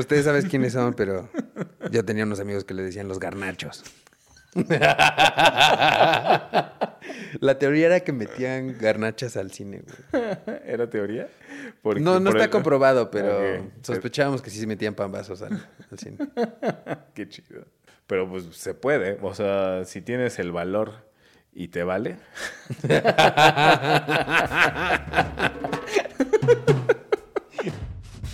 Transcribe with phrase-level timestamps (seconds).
[0.00, 1.28] Ustedes saben quiénes son, pero
[1.90, 3.84] yo tenía unos amigos que le decían los garnachos.
[7.40, 9.96] La teoría era que metían garnachas al cine, güey.
[10.66, 11.28] ¿Era teoría?
[11.82, 16.16] Porque, no, no está comprobado, pero sospechábamos que sí se metían pambazos al, al cine.
[17.14, 17.64] Qué chido.
[18.06, 19.18] Pero pues se puede.
[19.22, 21.08] O sea, si tienes el valor
[21.52, 22.16] y te vale.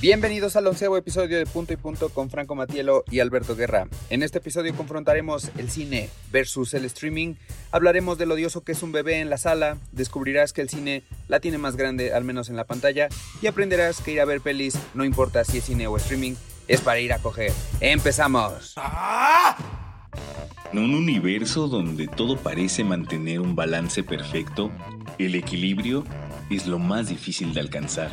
[0.07, 3.89] Bienvenidos al onceavo episodio de Punto y Punto con Franco Matielo y Alberto Guerra.
[4.09, 7.35] En este episodio confrontaremos el cine versus el streaming.
[7.73, 11.03] Hablaremos de lo odioso que es un bebé en la sala, descubrirás que el cine
[11.27, 13.09] la tiene más grande, al menos en la pantalla,
[13.43, 16.35] y aprenderás que ir a ver pelis, no importa si es cine o streaming,
[16.69, 17.51] es para ir a coger.
[17.81, 18.77] ¡Empezamos!
[20.73, 24.71] En un universo donde todo parece mantener un balance perfecto,
[25.19, 26.05] el equilibrio
[26.49, 28.13] es lo más difícil de alcanzar.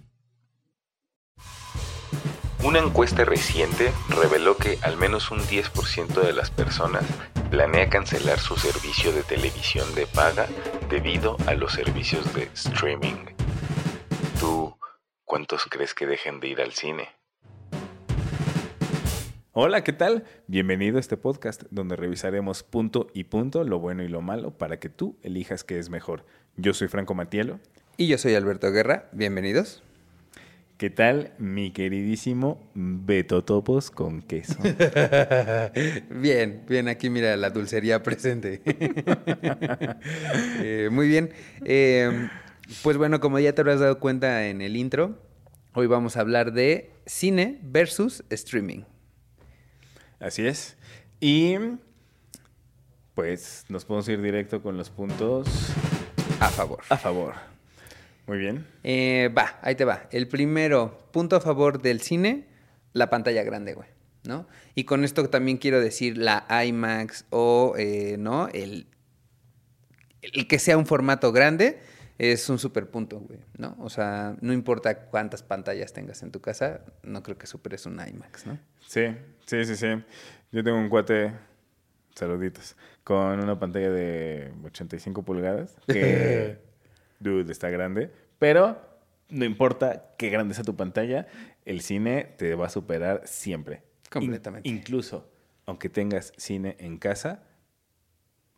[2.63, 7.03] Una encuesta reciente reveló que al menos un 10% de las personas
[7.49, 10.47] planea cancelar su servicio de televisión de paga
[10.89, 13.25] debido a los servicios de streaming.
[14.39, 14.77] ¿Tú
[15.25, 17.09] cuántos crees que dejen de ir al cine?
[19.53, 20.23] Hola, ¿qué tal?
[20.47, 24.79] Bienvenido a este podcast donde revisaremos punto y punto, lo bueno y lo malo, para
[24.79, 26.25] que tú elijas qué es mejor.
[26.55, 27.59] Yo soy Franco Matielo.
[27.97, 29.09] Y yo soy Alberto Guerra.
[29.11, 29.83] Bienvenidos.
[30.81, 34.57] ¿Qué tal, mi queridísimo Beto Topos con queso?
[36.09, 38.63] bien, bien, aquí mira la dulcería presente.
[40.63, 41.33] Eh, muy bien.
[41.65, 42.27] Eh,
[42.81, 45.21] pues bueno, como ya te habrás dado cuenta en el intro,
[45.75, 48.81] hoy vamos a hablar de cine versus streaming.
[50.19, 50.77] Así es.
[51.19, 51.57] Y
[53.13, 55.47] pues nos podemos ir directo con los puntos
[56.39, 56.79] a favor.
[56.89, 57.50] A favor.
[58.31, 58.65] Muy bien.
[58.85, 60.07] Eh, va, ahí te va.
[60.09, 62.47] El primero, punto a favor del cine,
[62.93, 63.89] la pantalla grande, güey.
[64.23, 64.47] ¿No?
[64.73, 68.47] Y con esto también quiero decir la IMAX o, eh, ¿no?
[68.47, 68.87] El,
[70.21, 71.79] el que sea un formato grande
[72.19, 73.75] es un super punto, güey, ¿no?
[73.79, 77.99] O sea, no importa cuántas pantallas tengas en tu casa, no creo que superes un
[77.99, 78.57] IMAX, ¿no?
[78.87, 79.07] Sí,
[79.45, 79.87] sí, sí, sí.
[80.53, 81.33] Yo tengo un cuate,
[82.15, 86.59] saluditos, con una pantalla de 85 pulgadas que
[87.21, 88.11] dude, está grande.
[88.41, 88.81] Pero
[89.29, 91.27] no importa qué grande sea tu pantalla,
[91.63, 93.83] el cine te va a superar siempre.
[94.09, 94.67] Completamente.
[94.67, 95.29] incluso,
[95.67, 97.43] aunque tengas cine en casa,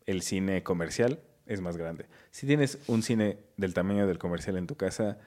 [0.05, 2.05] el cine comercial es más grande.
[2.31, 5.17] Si tienes un cine del tamaño del comercial en tu casa,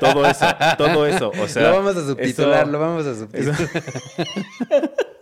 [0.00, 0.46] todo eso,
[0.78, 3.58] todo eso, o sea, lo vamos a subtitular, lo vamos a subtitular.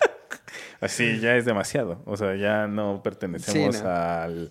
[0.81, 2.03] Así ya es demasiado.
[2.05, 4.51] O sea, ya no pertenecemos Al,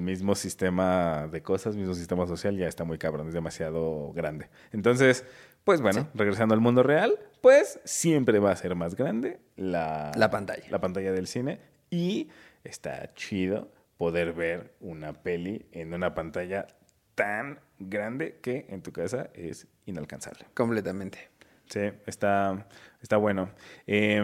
[0.00, 4.48] mismo sistema de cosas, mismo sistema social, ya está muy cabrón, es demasiado grande.
[4.72, 5.24] Entonces,
[5.64, 10.30] pues bueno, regresando al mundo real, pues siempre va a ser más grande la, la
[10.30, 10.64] pantalla.
[10.70, 11.58] La pantalla del cine.
[11.90, 12.28] Y
[12.62, 16.66] está chido poder ver una peli en una pantalla
[17.14, 20.46] tan grande que en tu casa es inalcanzable.
[20.54, 21.30] Completamente.
[21.66, 22.66] Sí, está,
[23.00, 23.50] está bueno.
[23.86, 24.22] Eh,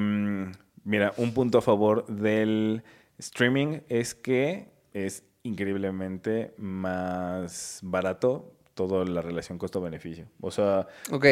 [0.85, 2.83] Mira, un punto a favor del
[3.19, 10.27] streaming es que es increíblemente más barato toda la relación costo-beneficio.
[10.41, 11.27] O sea, ok.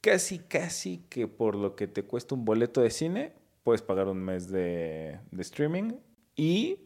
[0.00, 3.32] Casi, casi que por lo que te cuesta un boleto de cine,
[3.62, 5.94] puedes pagar un mes de, streaming
[6.36, 6.80] y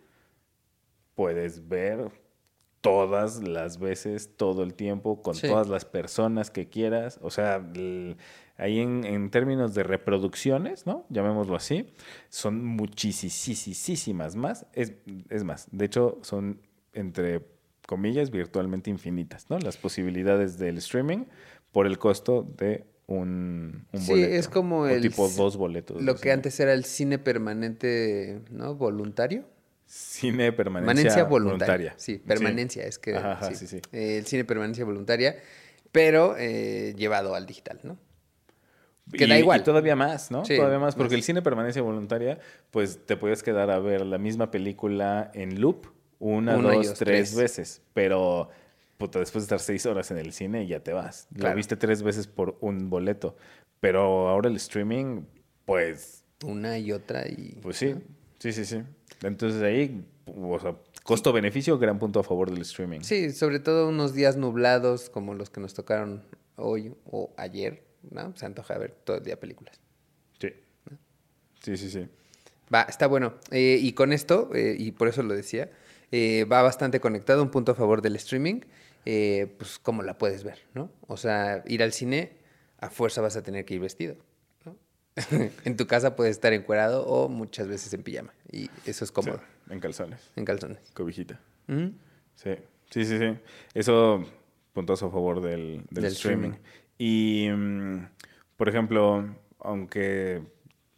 [1.15, 2.11] puedes ver
[2.81, 7.19] todas las veces, todo el tiempo, con todas las personas que quieras.
[7.22, 7.65] O sea,
[8.57, 11.07] ahí en, términos de reproducciones, ¿no?
[11.09, 11.92] Llamémoslo así,
[12.28, 14.66] son muchísimas más.
[14.72, 14.92] Es,
[15.30, 16.60] es más, de hecho, son
[16.92, 17.42] entre
[17.86, 19.59] comillas virtualmente infinitas, ¿no?
[19.59, 21.25] Las posibilidades del streaming
[21.72, 26.03] por el costo de un, un sí, es como el tipo dos boletos.
[26.03, 28.75] Lo que antes era el cine permanente, ¿no?
[28.75, 29.45] Voluntario.
[29.89, 31.95] Cine permanencia voluntaria.
[31.97, 33.67] Sí, permanencia, es que Ajá, sí.
[33.67, 35.37] Sí, el cine permanencia voluntaria,
[35.93, 37.99] pero eh, llevado al digital, ¿no?
[39.11, 39.61] Que da igual.
[39.63, 40.43] Y todavía más, ¿no?
[40.43, 42.39] todavía más, porque el cine permanencia voluntaria,
[42.71, 45.87] pues te puedes quedar a ver la misma película en loop
[46.19, 48.51] una, dos, tres, veces, pero
[48.99, 51.29] puta, después de estar seis horas en el cine ya te vas.
[51.33, 51.57] Lo Claro.
[51.57, 53.37] viste tres veces por un boleto.
[53.81, 55.23] Pero ahora el streaming,
[55.65, 57.59] pues, Una y otra y...
[57.63, 57.95] pues sí,
[58.39, 58.83] sí, sí, sí.
[59.22, 63.00] Entonces ahí, o sea, costo-beneficio, gran punto a favor del streaming.
[63.00, 66.22] Sí, sobre todo unos días nublados como los que nos tocaron
[66.56, 68.36] hoy o ayer, ¿no?
[68.36, 69.80] Se antoja ver todo el día películas.
[70.41, 70.53] Sí,
[71.62, 71.91] sí, sí.
[71.91, 72.09] sí.
[72.72, 73.34] Va, está bueno.
[73.50, 75.70] Eh, y con esto, eh, y por eso lo decía,
[76.12, 78.60] eh, va bastante conectado, un punto a favor del streaming,
[79.04, 80.91] eh, pues cómo la puedes ver, ¿no?
[81.06, 82.32] O sea, ir al cine,
[82.78, 84.16] a fuerza vas a tener que ir vestido.
[85.65, 89.38] en tu casa puedes estar encuerado o muchas veces en pijama, y eso es cómodo,
[89.66, 90.78] Sí, en calzones, en calzones.
[90.94, 91.41] cobijita.
[91.68, 91.92] Ujú.
[92.34, 92.50] Sí,
[92.91, 93.36] sí, sí, sí.
[93.74, 94.24] Eso,
[94.72, 96.50] puntos a favor del, del Del streaming.
[96.53, 96.59] streaming.
[96.98, 98.09] Y, mm,
[98.56, 99.24] por ejemplo,
[99.60, 100.42] aunque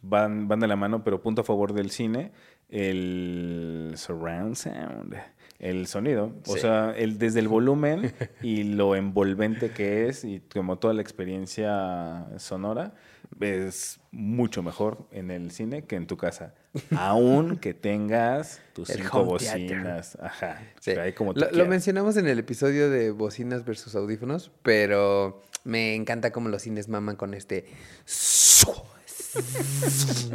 [0.01, 2.31] van, van de la mano, pero punto a favor del cine,
[2.69, 5.15] el surround sound,
[5.59, 6.33] el sonido.
[6.47, 11.01] O sea, el, desde el volumen y lo envolvente que es y como toda la
[11.01, 12.93] experiencia sonora,
[13.39, 16.53] es mucho mejor en el cine que en tu casa.
[16.95, 19.67] Aún que tengas tus El cinco theater.
[19.67, 20.17] bocinas.
[20.21, 20.61] Ajá.
[20.79, 20.91] Sí.
[20.91, 26.31] Ahí como lo, lo mencionamos en el episodio de bocinas versus audífonos, pero me encanta
[26.31, 27.65] cómo los cines maman con este...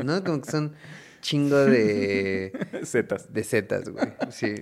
[0.04, 0.22] ¿No?
[0.24, 0.74] Como que son
[1.20, 2.52] chingo de...
[2.84, 3.32] Zetas.
[3.32, 4.06] De setas, güey.
[4.30, 4.54] Sí.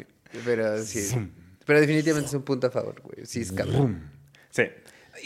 [0.45, 1.31] Pero sí.
[1.67, 3.27] Pero definitivamente es un punto a favor, güey.
[3.27, 4.11] Sí, es cabrón.
[4.51, 4.65] Sí.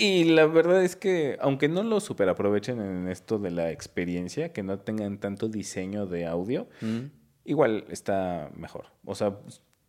[0.01, 4.63] Y la verdad es que, aunque no lo superaprovechen en esto de la experiencia, que
[4.63, 7.07] no tengan tanto diseño de audio, Mm.
[7.45, 8.87] igual está mejor.
[9.05, 9.39] O sea,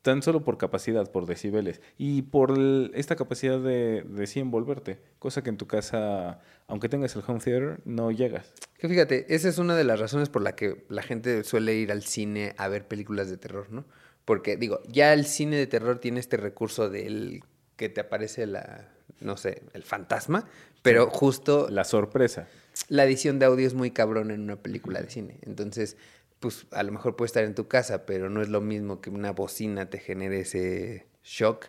[0.02, 5.00] tan solo por capacidad, por decibeles y por el- esta capacidad de, de sí envolverte,
[5.20, 8.52] cosa que en tu casa, aunque tengas el home theater, no llegas.
[8.80, 11.92] Que fíjate, esa es una de las razones por la que la gente suele ir
[11.92, 13.86] al cine a ver películas de terror, ¿no?
[14.26, 17.44] Porque, digo, ya el cine de terror tiene este recurso del
[17.76, 18.90] que te aparece la,
[19.22, 20.48] no sé, el fantasma,
[20.82, 22.48] pero justo La sorpresa.
[22.88, 25.40] la edición de audio es muy cabrón en una película de cine.
[25.42, 25.98] Entonces,
[26.40, 29.10] pues a lo mejor puede estar en tu casa, pero no es lo mismo que
[29.10, 31.66] una bocina te genere ese shock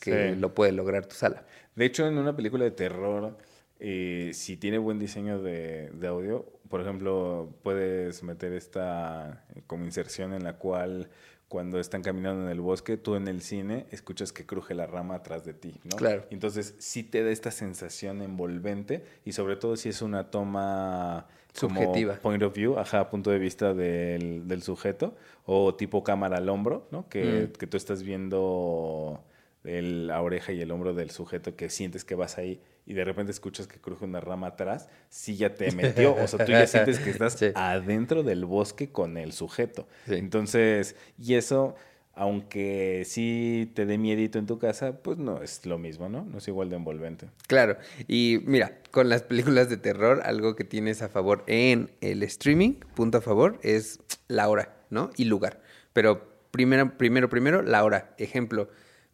[0.00, 0.40] que Sí.
[0.40, 1.44] lo puede lograr tu sala.
[1.74, 3.36] De hecho, en una película de terror,
[3.80, 9.84] eh, si tiene buen diseño de, de audio, por ejemplo, puedes meter esta eh, como
[9.84, 11.08] inserción en la cual
[11.52, 15.16] cuando están caminando en el bosque, tú en el cine escuchas que cruje la rama
[15.16, 15.96] atrás de ti, ¿no?
[15.96, 16.24] Claro.
[16.30, 21.26] Entonces sí te da esta sensación envolvente y sobre todo si es una toma
[21.60, 22.14] como Subjetiva.
[22.14, 25.14] point of view, ajá, punto de vista del, del sujeto
[25.44, 27.06] o tipo cámara al hombro, ¿no?
[27.10, 27.58] Que, Mm.
[27.58, 29.22] que tú estás viendo
[29.64, 33.04] el- la oreja y el hombro del sujeto que sientes que vas ahí y de
[33.04, 36.66] repente escuchas que cruje una rama atrás, sí ya te metió, o sea, tú ya
[36.66, 37.46] sientes que estás Sí.
[37.54, 39.86] adentro del bosque con el sujeto.
[40.06, 40.14] Sí.
[40.16, 41.74] Entonces, y eso,
[42.14, 46.24] aunque sí te dé miedito en tu casa, pues no es lo mismo, ¿no?
[46.24, 47.28] No es igual de envolvente.
[47.46, 47.76] Claro,
[48.08, 52.74] y mira, con las películas de terror, algo que tienes a favor en el streaming,
[52.94, 55.10] punto a favor, es la hora, ¿no?
[55.16, 55.62] Y lugar.
[55.92, 58.14] Pero primero, primero, primero, la hora.
[58.18, 58.68] Ejemplo,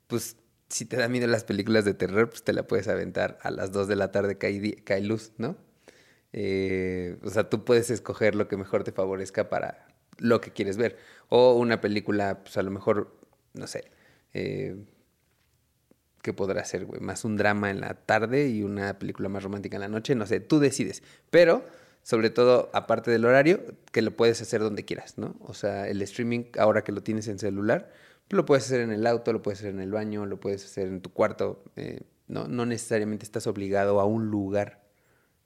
[0.06, 0.36] pues
[0.68, 3.72] si te da miedo las películas de terror, pues te la puedes aventar a las
[3.72, 4.46] 2 de la tarde que
[4.92, 5.56] hay luz, ¿no?
[6.32, 9.86] Eh, o sea, tú puedes escoger lo que mejor te favorezca para
[10.18, 10.98] lo que quieres ver.
[11.28, 13.16] O una película, pues a lo mejor,
[13.54, 13.90] no sé,
[14.34, 14.76] eh,
[16.22, 17.00] ¿qué podrá ser, güey?
[17.00, 20.26] Más un drama en la tarde y una película más romántica en la noche, no
[20.26, 21.02] sé, tú decides.
[21.30, 21.64] Pero,
[22.02, 25.36] sobre todo, aparte del horario, que lo puedes hacer donde quieras, ¿no?
[25.40, 27.90] O sea, el streaming, ahora que lo tienes en celular,
[28.30, 30.88] lo puedes hacer en el auto, lo puedes hacer en el baño, lo puedes hacer
[30.88, 32.46] en tu cuarto, eh, ¿no?
[32.48, 34.82] No necesariamente estás obligado a un lugar,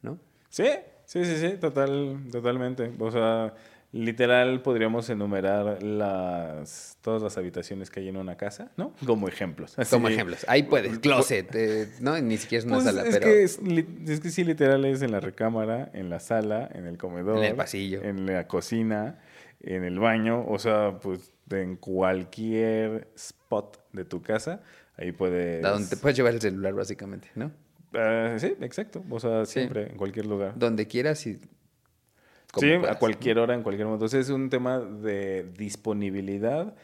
[0.03, 0.19] ¿no?
[0.49, 0.67] Sí,
[1.05, 2.93] sí, sí, sí, total, totalmente.
[2.99, 3.55] O sea,
[3.93, 8.95] literal podríamos enumerar las todas las habitaciones que hay en una casa, ¿no?
[9.07, 9.79] Como ejemplos.
[9.79, 9.95] Así.
[9.95, 10.45] Como ejemplos.
[10.49, 12.19] Ahí puedes, closet, eh, ¿no?
[12.21, 13.27] Ni siquiera es una Pues sala, es, pero...
[13.27, 13.61] que es,
[14.09, 17.39] es que sí, literal es en la recámara, en la sala, en el comedor.
[17.39, 18.03] En el pasillo.
[18.03, 19.21] En la cocina,
[19.61, 20.45] en el baño.
[20.49, 24.63] O sea, pues en cualquier spot de tu casa,
[24.97, 25.65] ahí puedes...
[25.65, 27.53] A donde te puedes llevar el celular, básicamente, ¿no?
[27.95, 29.05] Ah, sí, exacto.
[29.11, 30.59] O sea, siempre, en cualquier lugar.
[30.59, 31.35] Donde quieras y...
[31.35, 34.05] Sí, puedas, a cualquier hora, en cualquier momento.
[34.05, 36.75] Entonces es un tema de disponibilidad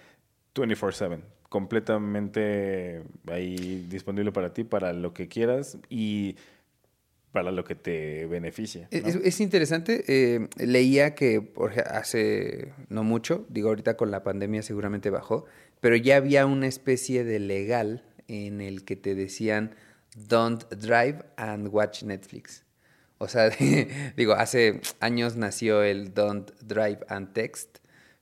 [0.54, 1.20] 24/7.
[1.48, 6.36] Completamente ahí disponible para ti, para lo que quieras y
[7.32, 8.88] para lo que te beneficie.
[8.90, 9.08] Es, ¿no?
[9.08, 11.52] es- es interesante, eh, leía que
[11.86, 15.44] hace no mucho, digo ahorita con la pandemia seguramente bajó,
[15.80, 19.74] pero ya había una especie de legal en el que te decían
[20.16, 22.64] don't drive and watch Netflix.
[23.18, 23.50] O sea,
[24.16, 27.78] digo, hace años nació el don't drive and text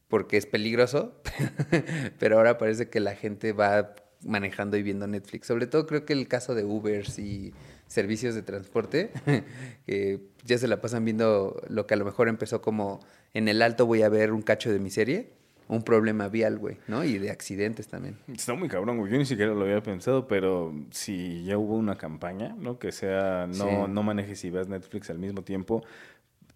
[0.08, 1.20] porque es peligroso,
[2.18, 5.46] pero ahora parece que la gente va manejando y viendo Netflix.
[5.46, 7.52] Sobre todo creo que el caso de Ubers y
[7.86, 9.10] servicios de transporte,
[9.86, 13.00] que ya se la pasan viendo lo que a lo mejor empezó como
[13.34, 15.30] en el alto voy a ver un cacho de mi serie,
[15.68, 17.02] un problema vial, güey, ¿no?
[17.04, 18.18] Y de accidentes también.
[18.32, 19.10] Está muy cabrón, güey.
[19.10, 22.78] Yo ni siquiera lo había pensado, pero si ya hubo una campaña, ¿no?
[22.78, 23.92] Que sea, no, Sí.
[23.92, 25.82] no manejes y veas Netflix al mismo tiempo.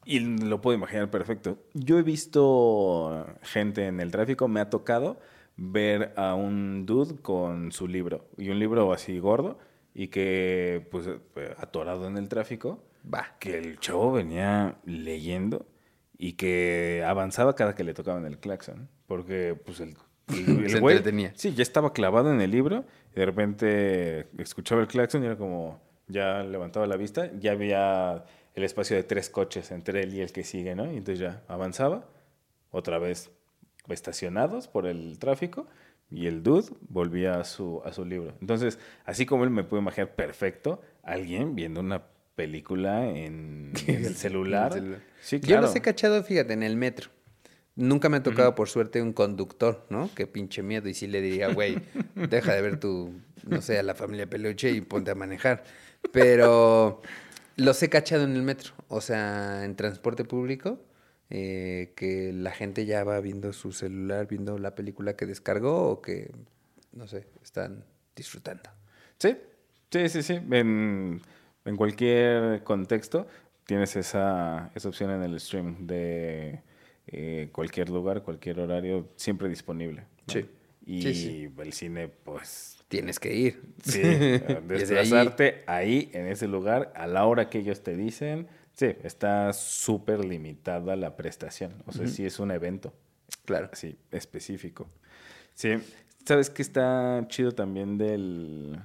[0.05, 1.59] Y lo puedo imaginar perfecto.
[1.75, 5.19] Yo he visto gente en el tráfico, me ha tocado
[5.57, 8.25] ver a un dude con su libro.
[8.39, 9.59] Y un libro así gordo
[9.95, 12.83] y que, pues, eh, atorado en el tráfico.
[13.13, 13.37] Va.
[13.39, 15.67] Que el chavo venía leyendo
[16.19, 18.89] y que avanzaba cada que le tocaban el claxon.
[19.07, 19.97] Porque, pues, el,
[20.29, 21.33] el, el Se güey- entretenía.
[21.35, 25.37] Sí, ya estaba clavado en el libro y de repente escuchaba el claxon y era
[25.37, 30.21] como, ya levantaba la vista, ya había el espacio de tres coches entre él y
[30.21, 30.85] el que sigue, ¿no?
[30.87, 32.05] Y entonces ya avanzaba,
[32.71, 33.31] otra vez
[33.89, 35.67] estacionados por el tráfico
[36.11, 38.35] y el dude volvía a su, a su libro.
[38.41, 42.03] Entonces, así como él me puedo imaginar perfecto, alguien viendo una
[42.35, 44.73] película en, en el celular.
[44.73, 45.03] En el celular.
[45.21, 47.11] Sí, Yo los he cachado, fíjate, en el metro.
[47.77, 50.11] Nunca me ha tocado, por suerte, un conductor, ¿no?
[50.15, 50.89] Que pinche miedo.
[50.89, 51.79] Y sí le diría, güey,
[52.15, 53.15] deja de ver tu,
[53.47, 55.65] no sé, a la familia Peluche y ponte a manejar.
[56.13, 57.01] Pero
[57.57, 58.73] los he cachado en el metro.
[58.89, 60.79] O sea, en transporte público,
[61.31, 66.03] eh, que la gente ya va viendo su celular, viendo la película que descargó o
[66.03, 66.31] que,
[66.93, 67.85] no sé, están
[68.17, 68.69] disfrutando.
[69.19, 69.37] Sí,
[69.91, 70.35] sí, sí, sí.
[70.51, 71.21] En,
[71.65, 73.27] en cualquier contexto
[73.65, 76.61] tienes esa, esa opción en el stream de
[77.07, 80.03] eh, cualquier lugar, cualquier horario, siempre disponible.
[80.27, 80.33] ¿no?
[80.33, 80.49] Sí.
[80.85, 81.51] Y Sí, sí.
[81.59, 83.63] el cine, pues, Tienes que ir.
[83.85, 84.01] sí,
[84.67, 88.49] desplazarte ahí, en ese lugar, a la hora que ellos te dicen,
[88.81, 91.75] sí, está súper limitada la prestación.
[91.87, 92.93] O sea, sí es un evento
[93.45, 93.69] Claro.
[93.73, 94.89] así específico.
[95.55, 95.71] Sí,
[96.25, 98.81] ¿sabes qué está chido también del,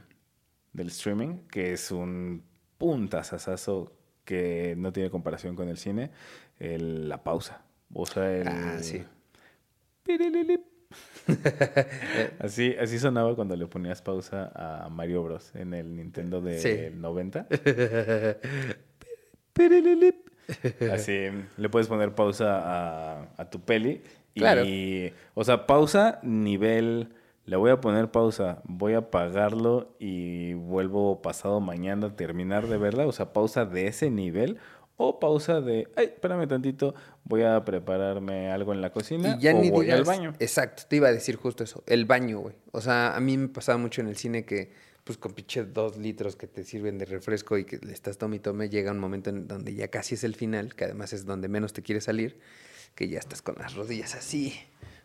[0.74, 1.38] del streaming?
[1.50, 2.44] Que es un
[2.78, 3.94] puntazazazo
[4.26, 6.12] que no tiene comparación con el cine,
[6.60, 7.62] el- la pausa.
[7.94, 8.48] O sea, el...
[8.48, 9.04] Ah, sí.
[12.40, 15.52] así, así sonaba cuando le ponías pausa a Mario Bros.
[15.56, 16.78] en el Nintendo del Sí.
[16.96, 17.48] 90.
[20.94, 24.02] Así, le puedes poner pausa a, a tu peli.
[24.36, 24.66] Claro.
[24.66, 27.10] Y, o sea, pausa, nivel,
[27.46, 32.78] le voy a poner pausa, voy a apagarlo y vuelvo pasado mañana a terminar de
[32.78, 33.08] verla.
[33.08, 34.58] O sea, pausa de ese nivel.
[34.98, 36.96] O pausa de, ay, espérame tantito,
[37.26, 40.34] voy a prepararme algo en la cocina Y ya o ni voy digas, al baño.
[40.40, 41.84] Exacto, te iba a decir justo eso.
[41.86, 42.56] El baño, güey.
[42.72, 44.72] O sea, a mí me pasaba mucho en el cine que,
[45.06, 48.38] pues con pinche dos litros que te sirven de refresco y que le estás tome
[48.38, 51.26] y tome, llega un momento en donde ya casi es el final, que además es
[51.26, 52.40] donde menos te quieres salir,
[52.96, 54.56] que ya estás con las rodillas así,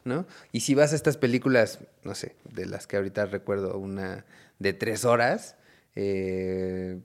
[0.04, 0.26] ¿no?
[0.52, 4.24] Y si vas a estas películas, no sé, de las que ahorita recuerdo, una
[4.58, 5.56] de tres horas,
[5.94, 6.98] eh,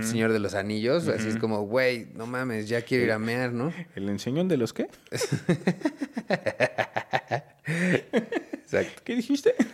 [0.00, 3.52] Señor de los Anillos, así es como, güey, no mames, ya quiero ir a mear,
[3.52, 3.72] ¿no?
[3.94, 4.88] ¿El enseñón de los qué?
[8.70, 9.02] Exacto.
[9.04, 9.54] ¿Qué dijiste?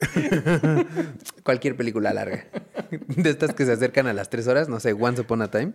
[1.44, 2.46] Cualquier película larga.
[3.08, 5.72] De estas que se acercan a las tres horas, no sé, Once Upon a Time.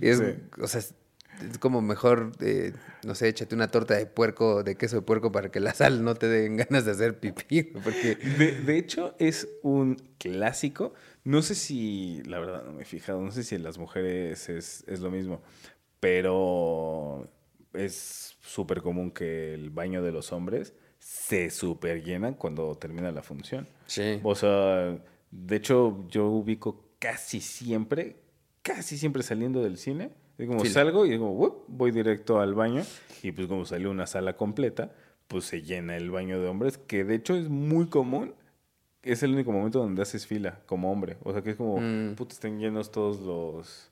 [0.00, 0.24] Y es, Sí.
[0.60, 0.94] o sea, es,
[1.50, 2.72] es como mejor, eh,
[3.04, 6.04] no sé, échate una torta de puerco, de queso de puerco para que la sal
[6.04, 7.62] no te den ganas de hacer pipí.
[7.62, 10.92] Porque De, de hecho, es un clásico.
[11.24, 14.48] No sé si, la verdad, no me he fijado, no sé si en las mujeres
[14.48, 15.42] es, es lo mismo,
[16.00, 17.28] pero
[17.74, 23.22] es súper común que el baño de los hombres se súper llena cuando termina la
[23.22, 23.66] función.
[23.86, 24.20] Sí.
[24.22, 24.96] O sea,
[25.32, 28.16] de hecho, yo ubico casi siempre,
[28.62, 30.10] casi siempre saliendo del cine.
[30.38, 30.70] Es como Sí.
[30.70, 32.82] salgo y digo, "Wup", voy directo al baño.
[33.22, 34.92] Y pues como salió una sala completa,
[35.28, 38.34] pues se llena el baño de hombres, que de hecho es muy común.
[39.02, 41.16] Es el único momento donde haces fila como hombre.
[41.22, 42.14] O sea, que es como, Mm.
[42.16, 43.90] puta, están llenos todos los,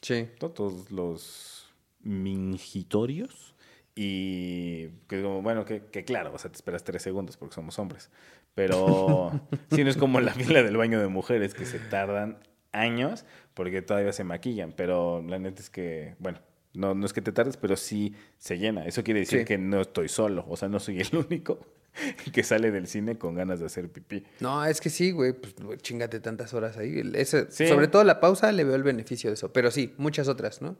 [0.00, 0.26] Sí.
[0.38, 1.68] todos los
[2.00, 3.54] mingitorios.
[3.94, 7.78] Y que como, bueno, que, que claro, o sea, te esperas tres segundos porque somos
[7.78, 8.10] hombres.
[8.54, 9.30] Pero
[9.70, 12.38] sí, no es como la fila del baño de mujeres que se tardan
[12.72, 14.72] años porque todavía se maquillan.
[14.72, 16.38] Pero la neta es que, bueno,
[16.74, 18.86] no, no es que te tardes, pero sí se llena.
[18.86, 19.44] Eso quiere decir Sí.
[19.44, 20.44] que no estoy solo.
[20.48, 21.60] O sea, no soy el único
[22.32, 24.24] que sale del cine con ganas de hacer pipí.
[24.40, 27.00] No, es que sí, güey, pues chingate tantas horas ahí.
[27.00, 27.68] El- ese- Sí.
[27.68, 29.52] Sobre todo la pausa le veo el beneficio de eso.
[29.52, 30.76] Pero sí, muchas otras, ¿no?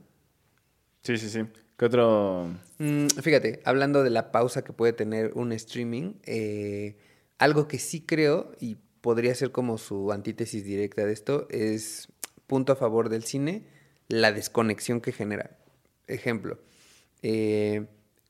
[1.02, 1.40] Sí, sí, sí.
[1.76, 2.48] ¿Qué otro?
[2.78, 6.96] Mm, fíjate, hablando de la pausa que puede tener un streaming, eh,
[7.38, 12.08] algo que sí creo y podría ser como su antítesis directa de esto es
[12.46, 13.64] punto a favor del cine,
[14.06, 15.58] la desconexión que genera.
[16.06, 16.60] Ejemplo,
[17.22, 17.86] eh,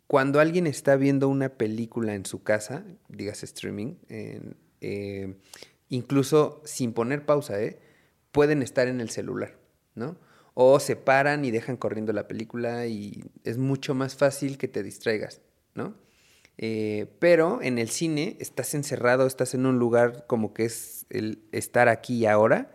[0.06, 5.34] cuando alguien está viendo una película en su casa, digas streaming, eh,
[5.90, 7.78] incluso sin poner pausa, ¿eh?
[8.30, 9.58] pueden estar en el celular,
[9.94, 10.16] ¿no?
[10.54, 14.82] O se paran y dejan corriendo la película y es mucho más fácil que te
[14.82, 15.40] distraigas,
[15.74, 15.94] ¿no?
[16.58, 21.42] Eh, pero en el cine estás encerrado, estás en un lugar como que es el
[21.52, 22.74] estar aquí y ahora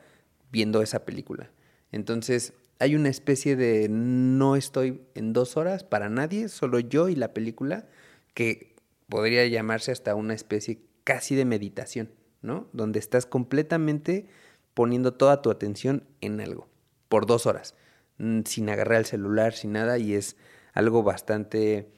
[0.51, 1.51] viendo esa película.
[1.91, 7.15] Entonces hay una especie de no estoy en dos horas para nadie, solo yo y
[7.15, 7.87] la película,
[8.33, 8.75] que
[9.09, 12.67] podría llamarse hasta una especie casi de meditación, ¿no?
[12.73, 14.27] Donde estás completamente
[14.73, 16.67] poniendo toda tu atención en algo,
[17.09, 17.75] por dos horas,
[18.17, 20.37] mm, sin agarrar el celular, sin nada, y es
[20.73, 21.89] algo bastante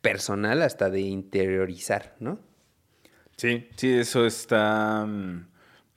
[0.00, 2.38] personal hasta de interiorizar, ¿no?
[3.36, 5.46] Sí, sí, eso está mm,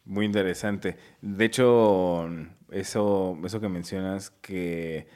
[0.06, 0.98] muy interesante.
[1.22, 2.28] De hecho,
[2.72, 5.08] eso, eso que mencionas que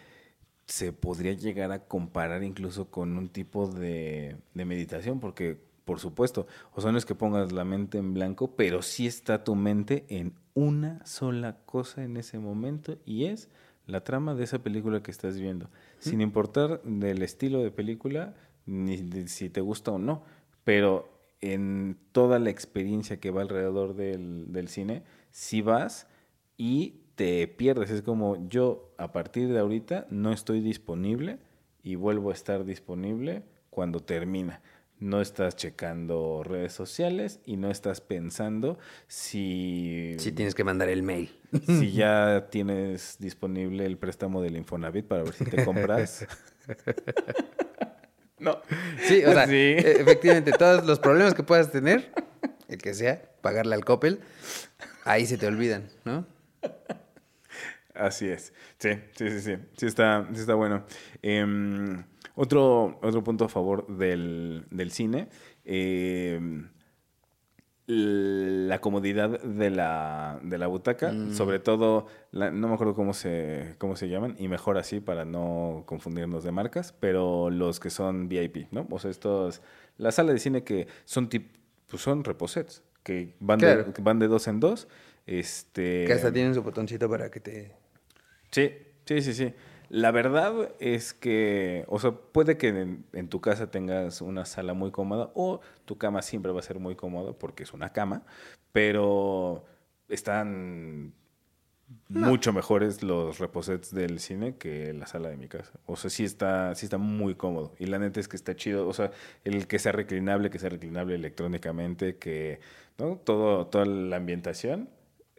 [0.66, 6.82] se podría llegar a comparar incluso con un tipo de, meditación, porque por supuesto, o
[6.82, 10.34] sea, no es que pongas la mente en blanco, pero sí está tu mente en
[10.60, 13.50] una sola cosa en ese momento y es
[13.86, 18.36] la trama de esa película que estás viendo, sin importar del estilo de película,
[18.66, 18.98] ni
[19.28, 20.24] si te gusta o no,
[20.66, 26.08] pero en toda la experiencia que va alrededor del, del cine, si vas
[26.58, 27.90] y te pierdes.
[27.90, 31.40] Es como yo a partir de ahorita no estoy disponible
[31.82, 34.62] y vuelvo a estar disponible cuando termina.
[35.00, 38.78] No estás checando redes sociales y no estás pensando
[39.08, 40.16] si...
[40.20, 41.32] Si tienes que mandar el mail.
[41.66, 46.28] Si ya tienes disponible el préstamo del Infonavit para ver si te compras.
[48.40, 48.62] no.
[49.08, 52.12] Sí, o sea, efectivamente, todos los problemas que puedas tener,
[52.68, 54.20] el que sea, pagarle al Coppel,
[55.06, 56.26] ahí se te olvidan, ¿no?
[58.00, 58.54] Así es.
[58.78, 59.56] Sí, sí, sí, sí.
[59.78, 60.86] Sí está, sí está bueno.
[61.22, 62.04] Em,
[62.40, 65.28] otro, otro punto a favor del, cine.
[65.66, 66.70] Em,
[67.86, 71.34] la comodidad de la, de la butaca, mm.
[71.34, 75.84] sobre todo, no me acuerdo cómo se, cómo se llaman, y mejor así para no
[75.86, 78.88] confundirnos de marcas, pero los que son VIP, ¿no?
[78.90, 79.62] O sea, estos,
[79.98, 81.56] la sala de cine que son tip,
[81.88, 84.88] pues son reposets, que van, de, van de dos en dos.
[85.26, 87.72] Este, que hasta tienen su botoncito para que te
[88.52, 88.72] Sí,
[89.06, 89.54] sí, sí, sí.
[89.90, 94.92] La verdad es que, o sea, puede que en, tu casa tengas una sala muy
[94.92, 98.24] cómoda o tu cama siempre va a ser muy cómoda porque es una cama,
[98.72, 99.66] pero
[100.08, 101.14] están
[102.08, 105.80] mucho mejores los reposets del cine que la sala de mi casa.
[105.88, 107.74] O sea, sí está, sí está muy cómodo.
[107.80, 108.88] Y la neta es que está chido.
[108.88, 109.12] O sea,
[109.44, 112.60] el que sea reclinable, que sea reclinable electrónicamente, que,
[113.00, 113.18] ¿no?
[113.18, 114.90] Todo, toda la ambientación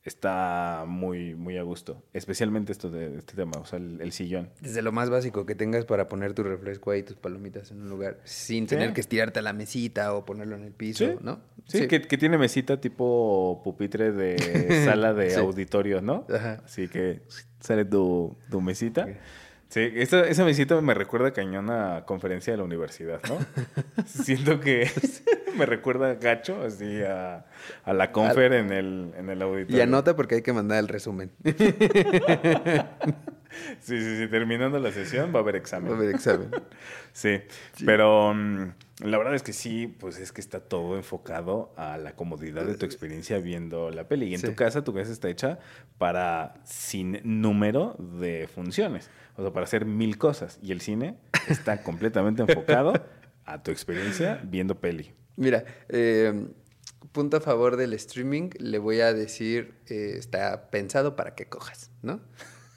[0.05, 2.03] está muy, muy a gusto.
[2.13, 4.51] Especialmente esto de este tema, o sea, el, sillón.
[4.61, 7.89] Desde lo más básico que tengas para poner tu refresco ahí, tus palomitas en un
[7.89, 11.41] lugar, sin tener que estirarte a la mesita o ponerlo en el piso, ¿no?
[11.67, 16.27] Sí, Que, tiene mesita tipo pupitre de sala de auditorio, ¿no?
[16.33, 16.63] Ajá.
[16.65, 17.23] Así que
[17.61, 19.07] sale tu, tu mesita.
[19.71, 23.39] Sí, esa, esa mesita me recuerda cañón a conferencia de la universidad, ¿no?
[24.05, 24.91] Siento que
[25.57, 27.47] me recuerda gacho, así a,
[27.85, 29.79] a la confer en el, en el auditorio.
[29.79, 31.31] Y anota porque hay que mandar el resumen.
[33.81, 34.29] Sí, sí, sí.
[34.29, 35.91] Terminando la sesión va a haber examen.
[35.91, 36.51] Va a haber examen.
[37.13, 37.41] sí.
[37.85, 42.15] Pero mm, la verdad es que sí, pues es que está todo enfocado a la
[42.15, 44.27] comodidad de tu experiencia viendo la peli.
[44.27, 45.59] Y en tu casa, tu casa está hecha
[45.99, 49.11] para sin número de funciones.
[49.37, 50.59] O sea, para hacer mil cosas.
[50.63, 51.17] Y el cine
[51.49, 52.93] está completamente enfocado
[53.45, 55.15] a tu experiencia viendo peli.
[55.37, 56.49] Mira, eh,
[57.13, 61.91] punto a favor del streaming, le voy a decir, eh, está pensado para que cojas,
[62.03, 62.21] ¿no?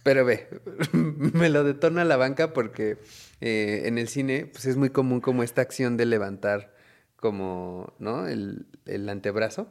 [0.04, 0.48] Pero ve,
[0.94, 2.98] me lo detona la banca porque
[3.46, 6.74] eh, en el cine pues es muy común como esta acción de levantar
[7.18, 8.26] como, ¿no?
[8.26, 8.68] El,
[9.10, 9.68] antebrazo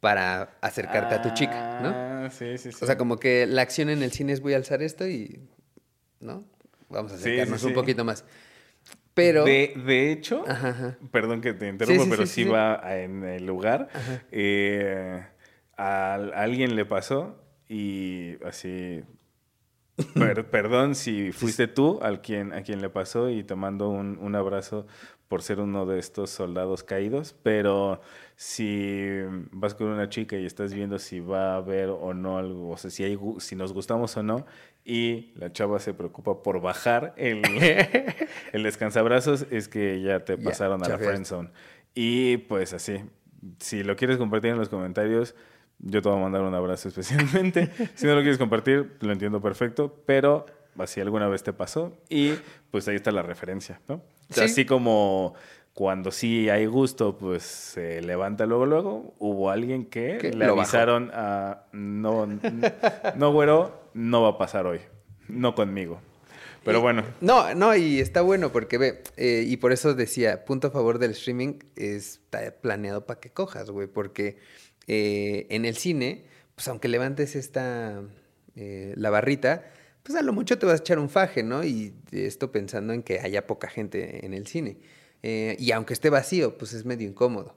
[0.00, 1.90] para acercarte a tu chica, ¿no?
[1.90, 2.78] Ah, sí, sí, sí.
[2.82, 5.38] O sea, como que la acción en el cine es voy a alzar esto y,
[6.20, 6.46] ¿no?
[6.88, 8.24] Vamos a acercarnos un poquito más.
[9.12, 9.44] Pero...
[9.44, 10.42] De, hecho,
[11.12, 13.90] perdón que te interrumpa, pero sí, va en el lugar.
[14.32, 15.22] Eh,
[15.76, 19.02] a alguien le pasó y así,
[20.50, 24.34] perdón si fuiste tú al quien, a quien le pasó y te mando un, un,
[24.34, 24.86] abrazo
[25.28, 28.00] por ser uno de estos soldados caídos, pero
[28.36, 29.06] si
[29.52, 32.76] vas con una chica y estás viendo si va a haber o no algo, o
[32.76, 34.44] sea, si, hay, si nos gustamos o no,
[34.84, 37.42] y la chava se preocupa por bajar el,
[38.52, 41.50] el descansabrazos, es que ya te pasaron a la friendzone.
[41.94, 43.00] Y pues así,
[43.58, 45.34] si lo quieres compartir en los comentarios,
[45.82, 47.70] yo te voy a mandar un abrazo especialmente.
[47.94, 50.46] si no lo quieres compartir, lo entiendo perfecto, pero
[50.78, 52.32] así alguna vez te pasó y
[52.70, 54.02] pues ahí está la referencia, ¿no?
[54.40, 55.34] Así como
[55.74, 59.14] cuando sí hay gusto, pues se levanta luego, luego.
[59.18, 60.32] Hubo alguien que ¿Qué?
[60.32, 60.60] le bajó.
[60.60, 62.26] avisaron a, no,
[63.16, 64.80] no, güero, no va a pasar hoy.
[65.28, 66.00] No conmigo.
[66.64, 70.44] Pero Y- bueno, No, no, y está bueno porque ve, eh, y por eso decía,
[70.44, 74.38] punto a favor del streaming está planeado para que cojas, güey, porque
[74.92, 76.24] eh, en el cine,
[76.56, 78.02] pues aunque levantes esta,
[78.56, 79.70] eh, la barrita,
[80.02, 81.62] pues a lo mucho te vas a echar un faje, ¿no?
[81.62, 84.78] Y esto pensando en que haya poca gente en el cine.
[85.22, 87.54] Eh, y aunque esté vacío, pues es medio incómodo.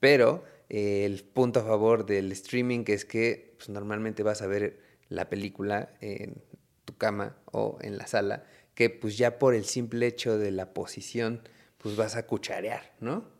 [0.00, 5.28] Pero el punto a favor del streaming es que pues, normalmente vas a ver la
[5.28, 6.42] película en
[6.84, 10.74] tu cama o en la sala, que pues ya por el simple hecho de la
[10.74, 13.32] posición, pues vas a cucharear, ¿no?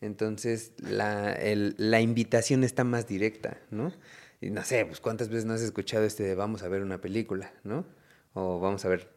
[0.00, 3.92] Entonces la, el- la invitación está más directa, ¿no?
[4.40, 7.00] Y no sé, pues cuántas veces no has escuchado este de vamos a ver una
[7.00, 7.86] película, ¿no?
[8.34, 9.08] O vamos a ver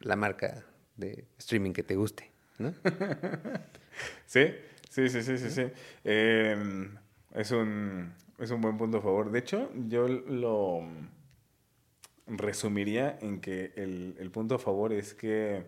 [0.00, 0.64] la marca
[0.96, 2.72] de streaming que te guste, ¿no?
[4.26, 4.46] sí,
[4.88, 5.50] sí, sí, sí, sí.
[5.50, 5.62] sí.
[6.04, 6.88] Eh,
[7.34, 9.30] es, un, es un buen punto a favor.
[9.32, 10.82] De hecho, yo lo
[12.26, 15.64] resumiría en que el, el punto a favor es que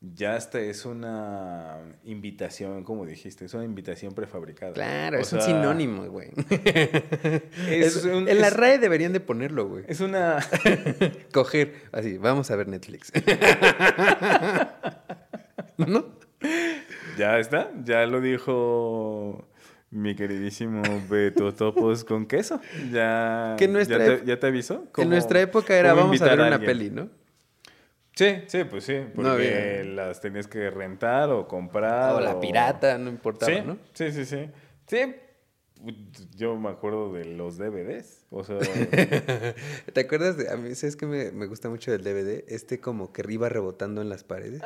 [0.00, 4.72] ya hasta es una invitación, como dijiste, es una invitación prefabricada.
[4.72, 6.30] Claro, es un sinónimo, güey.
[7.68, 9.84] Es Es- un- en la RAE deberían de ponerlo, güey.
[9.88, 10.38] Es una...
[11.32, 13.12] Coger, así, vamos a ver Netflix.
[15.78, 16.06] ¿No?
[17.16, 19.48] Ya está, ya lo dijo
[19.90, 22.60] mi queridísimo Beto Topos con queso.
[22.92, 24.86] Ya, Que nuestra ya, te, ya te avisó.
[24.96, 27.08] En nuestra época era vamos a ver una peli, ¿no?
[28.18, 32.16] Sí, sí, pues sí, porque las tenías que rentar o comprar.
[32.16, 33.78] O la pirata, no importaba, sí, ¿no?
[33.94, 34.50] Sí, sí, sí.
[34.88, 35.14] Sí,
[36.34, 38.26] yo me acuerdo de los DVDs.
[38.30, 38.58] O sea,
[39.92, 42.42] ¿Te acuerdas de, a mí, ¿sabes qué me, me gusta mucho del DVD?
[42.48, 44.62] Este como que iba rebotando en las paredes.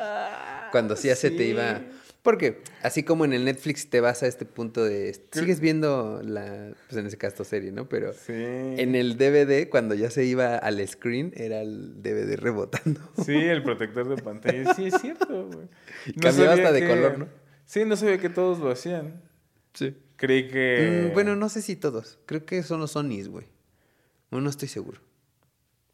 [0.71, 1.83] Cuando sí ya se te iba...
[2.23, 5.13] Porque así como en el Netflix te vas a este punto de...
[5.33, 6.73] Sigues viendo la...
[6.89, 7.89] Pues en ese caso serie, ¿no?
[7.89, 8.33] Pero sí.
[8.33, 13.01] en el DVD, cuando ya se iba al screen, era el DVD rebotando.
[13.25, 14.73] Sí, el protector de pantalla.
[14.75, 15.67] Sí, es cierto, güey.
[16.21, 17.29] Cambiaba sabía hasta de color, ¿no?
[17.65, 19.21] Sí, no sabía que todos lo hacían.
[19.75, 19.97] Sí.
[20.15, 21.09] Creí que...
[21.11, 22.21] Mm, bueno, no sé si todos.
[22.27, 23.47] Creo que son los Sonys, güey.
[24.31, 25.01] No, no estoy seguro.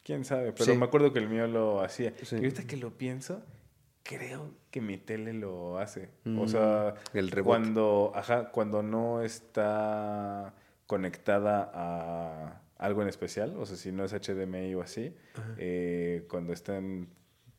[0.05, 0.79] Quién sabe, pero Sí.
[0.79, 2.13] me acuerdo que el mío lo hacía.
[2.23, 2.37] Sí.
[2.37, 3.43] Y ahorita que lo pienso,
[4.03, 6.11] creo que mi tele lo hace.
[6.25, 7.47] Mm, o sea, el rebote.
[7.49, 10.55] cuando, ajá, cuando no está
[10.87, 15.15] conectada a algo en especial, o sea, si no es HDMI o así,
[15.59, 17.09] eh, cuando está en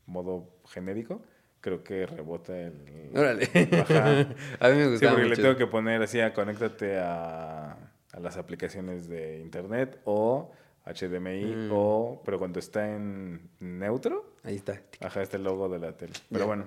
[0.06, 1.22] modo genérico,
[1.60, 3.10] creo que rebota el...
[3.14, 3.48] Órale.
[3.80, 4.20] Ajá.
[4.60, 7.72] a mí me Sí, gustaba porque le tengo que poner así, a conéctate a,
[8.12, 10.52] a las aplicaciones de internet o
[10.86, 11.68] HDMI Mm.
[11.72, 14.80] o, pero cuando está en neutro, Ahí está.
[15.00, 16.14] ajá, está el logo de la tele.
[16.32, 16.64] Pero bueno,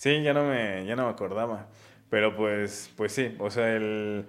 [0.00, 1.66] sí, ya no me, ya no me acordaba.
[2.08, 4.24] Pero pues, pues sí, o sea, el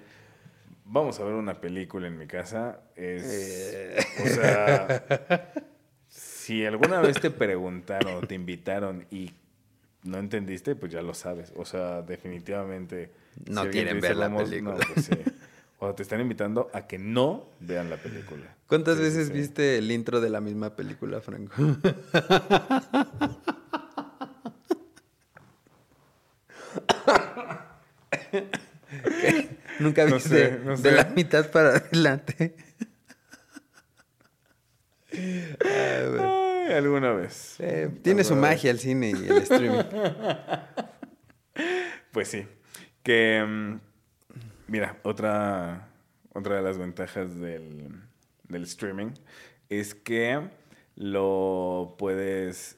[0.85, 3.97] vamos a ver una película en mi casa es, Eh.
[4.23, 5.05] o sea,
[6.09, 9.31] si alguna vez te preguntaron o te invitaron y
[10.03, 11.53] no entendiste, pues ya lo sabes.
[11.55, 13.11] O sea, definitivamente.
[13.49, 14.75] No quieren dice, ver la "Vamos", película.
[14.75, 15.13] no, pues sí.
[15.79, 18.55] O sea, te están invitando a que no vean la película.
[18.67, 19.33] ¿Cuántas sí, veces sí.
[19.33, 21.53] viste el intro de la misma película, Franco?
[29.21, 29.47] ¿Qué?
[29.79, 30.91] Nunca No viste sé, no de sé.
[30.91, 32.55] la mitad para adelante.
[35.11, 36.21] Ay, güey.
[36.21, 37.55] Ay, alguna vez.
[37.59, 39.83] Eh, tiene su magia el cine y el streaming.
[42.11, 42.45] Pues sí.
[43.03, 43.79] Que, mm,
[44.67, 45.87] mira, otra,
[46.33, 47.87] otra de las ventajas del,
[48.49, 49.11] del streaming
[49.69, 50.49] es que
[50.95, 52.77] lo puedes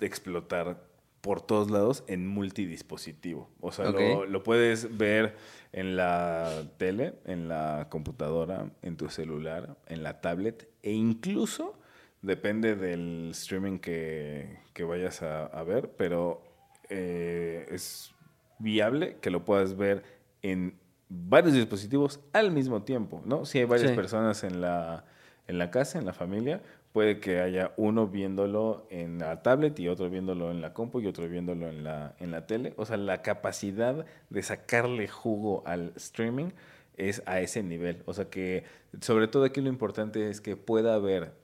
[0.00, 0.82] explotar
[1.28, 3.50] por todos lados en multidispositivo.
[3.60, 5.36] O sea, lo, puedes ver
[5.74, 11.78] en la tele, en la computadora, en tu celular, en la tablet e incluso,
[12.22, 16.40] depende del streaming que, que vayas a, a ver, pero
[16.88, 18.14] eh, es
[18.58, 20.04] viable que lo puedas ver
[20.40, 20.78] en
[21.10, 23.44] varios dispositivos al mismo tiempo, ¿no?
[23.44, 23.96] Si hay varias Sí.
[23.96, 25.04] personas en la,
[25.46, 26.62] en la casa, en la familia,
[26.98, 31.06] puede que haya uno viéndolo en la tablet y otro viéndolo en la compu y
[31.06, 32.74] otro viéndolo en la, en la tele.
[32.76, 36.48] O sea, la capacidad de sacarle jugo al streaming
[36.96, 38.02] es a ese nivel.
[38.06, 38.64] O sea que,
[39.00, 41.34] sobre todo aquí lo importante es que pueda haber,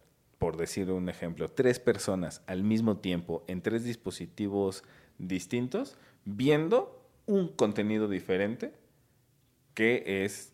[0.41, 4.83] por decir un ejemplo, tres personas al mismo tiempo en tres dispositivos
[5.19, 8.73] distintos viendo un contenido diferente
[9.75, 10.53] que es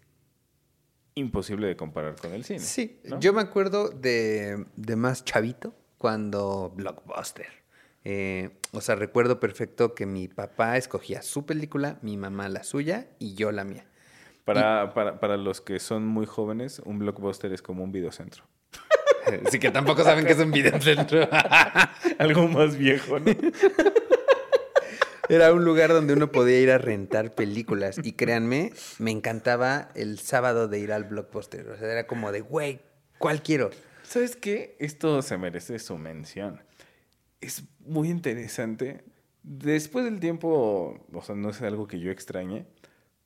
[1.20, 2.60] imposible de comparar con el cine.
[2.60, 3.20] Sí, ¿no?
[3.20, 7.46] yo me acuerdo de, de más chavito cuando Blockbuster
[8.04, 13.08] Eh, o sea, recuerdo perfecto que mi papá escogía su película, mi mamá la suya
[13.18, 13.84] y yo la mía.
[14.44, 18.44] Para, para, para los que son muy jóvenes, un blockbuster es como un videocentro.
[19.46, 21.28] Así que tampoco saben que es un videocentro.
[22.18, 23.26] Algo más viejo, ¿no?
[25.30, 28.00] Era un lugar donde uno podía ir a rentar películas.
[28.02, 31.68] Y créanme, me encantaba el sábado de ir al blockbuster.
[31.68, 32.80] O sea, era como de, güey,
[33.18, 33.70] ¿cuál quiero?
[34.02, 34.74] ¿Sabes qué?
[34.80, 36.60] Esto se merece su mención.
[37.40, 39.04] Es muy interesante.
[39.44, 42.66] Después del tiempo, o sea, no es algo que yo extrañe,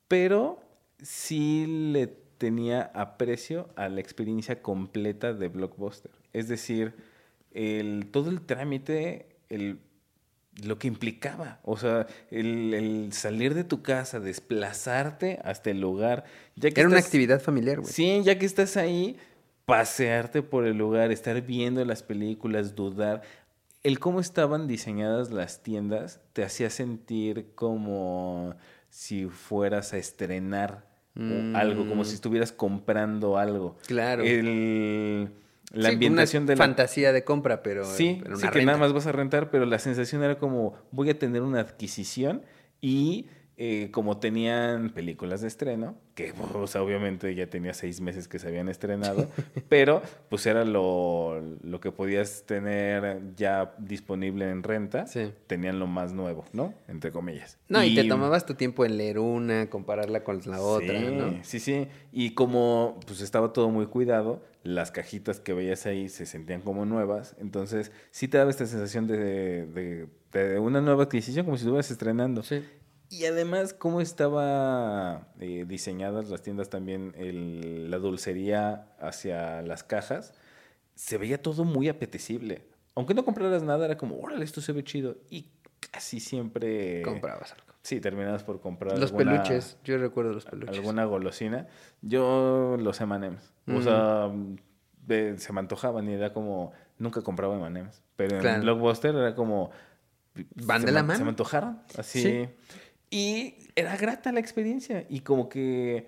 [0.07, 0.61] pero
[1.01, 6.13] sí le tenía aprecio a la experiencia completa de Blockbuster.
[6.35, 6.93] Es decir,
[7.53, 9.81] el, todo el trámite, el,
[10.63, 11.59] lo que implicaba.
[11.65, 16.25] O sea, el, el salir de tu casa, desplazarte hasta el lugar.
[16.57, 17.93] Ya que Era una actividad familiar, güey.
[17.93, 19.17] Sí, ya que estás ahí,
[19.65, 23.23] pasearte por el lugar, estar viendo las películas, dudar.
[23.83, 28.55] El cómo estaban diseñadas las tiendas te hacía sentir como
[28.91, 31.55] si fueras a estrenar Mm.
[31.55, 33.77] algo, como si estuvieras comprando algo.
[33.87, 34.25] Claro.
[34.25, 35.29] El-
[35.75, 38.79] la Sí, ambientación una de la fantasía de compra, pero Sí, pero sí que nada
[38.79, 42.43] más vas a rentar, pero la sensación era como voy a tener una adquisición
[42.81, 46.33] y eh, como tenían películas de estreno, que
[46.67, 49.29] sea, obviamente ya tenía seis meses que se habían estrenado,
[49.69, 55.33] pero pues era lo, lo que podías tener ya disponible en renta, Sí.
[55.47, 56.75] tenían lo más nuevo, ¿no?
[56.89, 57.59] Entre comillas.
[57.69, 61.39] No, y, te tomabas tu tiempo en leer una, compararla con la otra, sí, ¿no?
[61.45, 61.89] Sí, sí.
[62.13, 66.87] Y como pues estaba todo muy cuidado, las cajitas que veías ahí se sentían como
[66.87, 67.37] nuevas.
[67.39, 71.91] Entonces, sí te daba esta sensación de, de- de una nueva adquisición, como si estuvieras
[71.93, 72.43] estrenando.
[72.43, 72.65] Sí.
[73.15, 80.35] Y además, cómo estaba eh, diseñadas las tiendas también, el- la dulcería hacia las cajas,
[80.95, 82.67] se veía todo muy apetecible.
[82.97, 85.17] Aunque no compraras nada, era como, órale, esto se ve chido.
[85.31, 85.51] Y
[85.93, 87.03] casi siempre...
[87.03, 87.67] Comprabas algo.
[87.83, 90.77] Sí, terminabas por comprar Los alguna- peluches, yo recuerdo los peluches.
[90.79, 91.67] alguna golosina.
[92.03, 93.53] Yo los M&M's.
[93.69, 93.83] O Mm.
[93.83, 94.31] sea,
[95.07, 96.73] de- se me antojaban y era como...
[96.99, 98.03] Nunca compraba M&M's.
[98.17, 98.61] Pero en.
[98.63, 99.71] Blockbuster era como...
[100.67, 101.19] Van de la mano.
[101.19, 101.81] Se me antojaron.
[101.97, 102.23] Así.
[102.23, 102.49] Sí.
[103.11, 105.07] Y era grata la experiencia.
[105.09, 106.07] Y como que...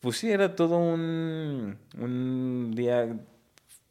[0.00, 3.18] Pues sí, era todo un, un día...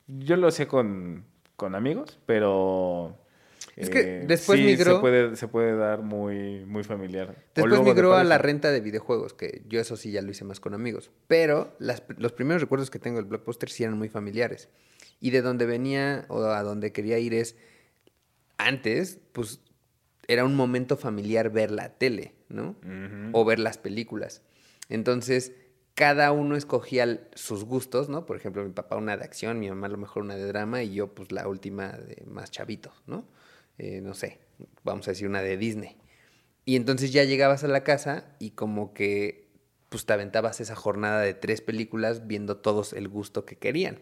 [0.08, 1.24] Yo lo hacía con,
[1.56, 3.18] con amigos, pero...
[3.78, 7.36] Es que eh, después sí migró- Se puede, se puede dar muy, muy familiar.
[7.56, 10.44] Después de migró a la renta de videojuegos, que yo eso sí ya lo hice
[10.44, 11.10] más con amigos.
[11.28, 14.68] Pero las- los primeros recuerdos que tengo del Blockbuster sí eran muy familiares.
[15.22, 17.56] Y de donde venía o a donde quería ir es,
[18.58, 19.62] antes, pues
[20.32, 22.76] era un momento familiar ver la tele, ¿no?
[23.34, 24.42] O ver las películas.
[24.88, 25.52] Entonces,
[25.94, 28.26] cada uno escogía sus gustos, ¿no?
[28.26, 30.84] Por ejemplo, mi papá una de acción, mi mamá a lo mejor una de drama
[30.84, 33.26] y yo pues la última de más chavito, ¿no?
[33.78, 34.40] Eh, no sé,
[34.84, 35.98] vamos a decir una de Disney.
[36.64, 39.50] Y entonces ya llegabas a la casa y como que
[39.90, 44.00] pues te aventabas esa jornada de tres películas viendo todos el gusto que querían.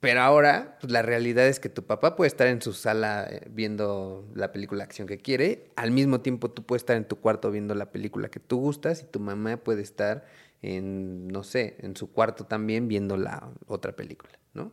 [0.00, 3.48] Pero ahora, pues la realidad es que tu papá puede estar en su sala eh,
[3.50, 7.16] viendo la película de acción que quiere, al mismo tiempo tú puedes estar en tu
[7.16, 10.24] cuarto viendo la película que tú gustas y tu mamá puede estar
[10.62, 14.72] en, no sé, en su cuarto también viendo la otra película, ¿no?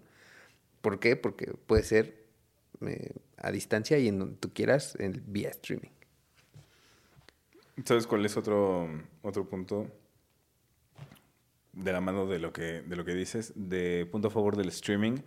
[0.82, 1.16] ¿Por qué?
[1.16, 2.26] Porque puede ser
[2.86, 5.90] eh, a distancia y en donde tú quieras, en, vía streaming.
[7.84, 8.88] ¿Sabes cuál es otro,
[9.24, 9.88] otro punto
[11.76, 13.54] de la mano de lo que, de lo que dices?
[13.56, 15.18] De punto a favor del streaming,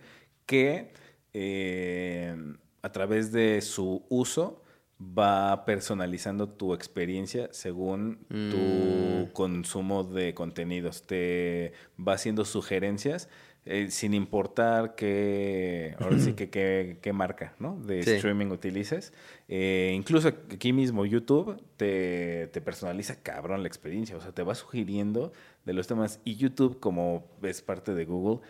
[0.45, 0.91] que
[1.33, 2.35] eh,
[2.81, 4.63] a través de su uso
[5.01, 8.49] va personalizando tu experiencia según Mm.
[8.51, 11.03] tu consumo de contenidos.
[11.03, 13.29] Te va haciendo sugerencias
[13.65, 17.79] eh, sin importar qué, ahora sí que qué, qué marca ¿no?
[17.79, 18.11] de Sí.
[18.11, 19.13] streaming utilices.
[19.47, 24.55] Eh, incluso aquí mismo YouTube te, te personaliza cabrón la experiencia, o sea, te va
[24.55, 25.31] sugiriendo
[25.65, 26.19] de los temas.
[26.23, 28.41] Y YouTube, como es parte de Google,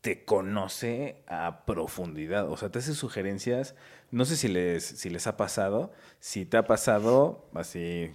[0.00, 3.76] te conoce a profundidad, o sea, te hace sugerencias,
[4.10, 8.10] no sé si les, si les ha pasado, si te ha pasado, así,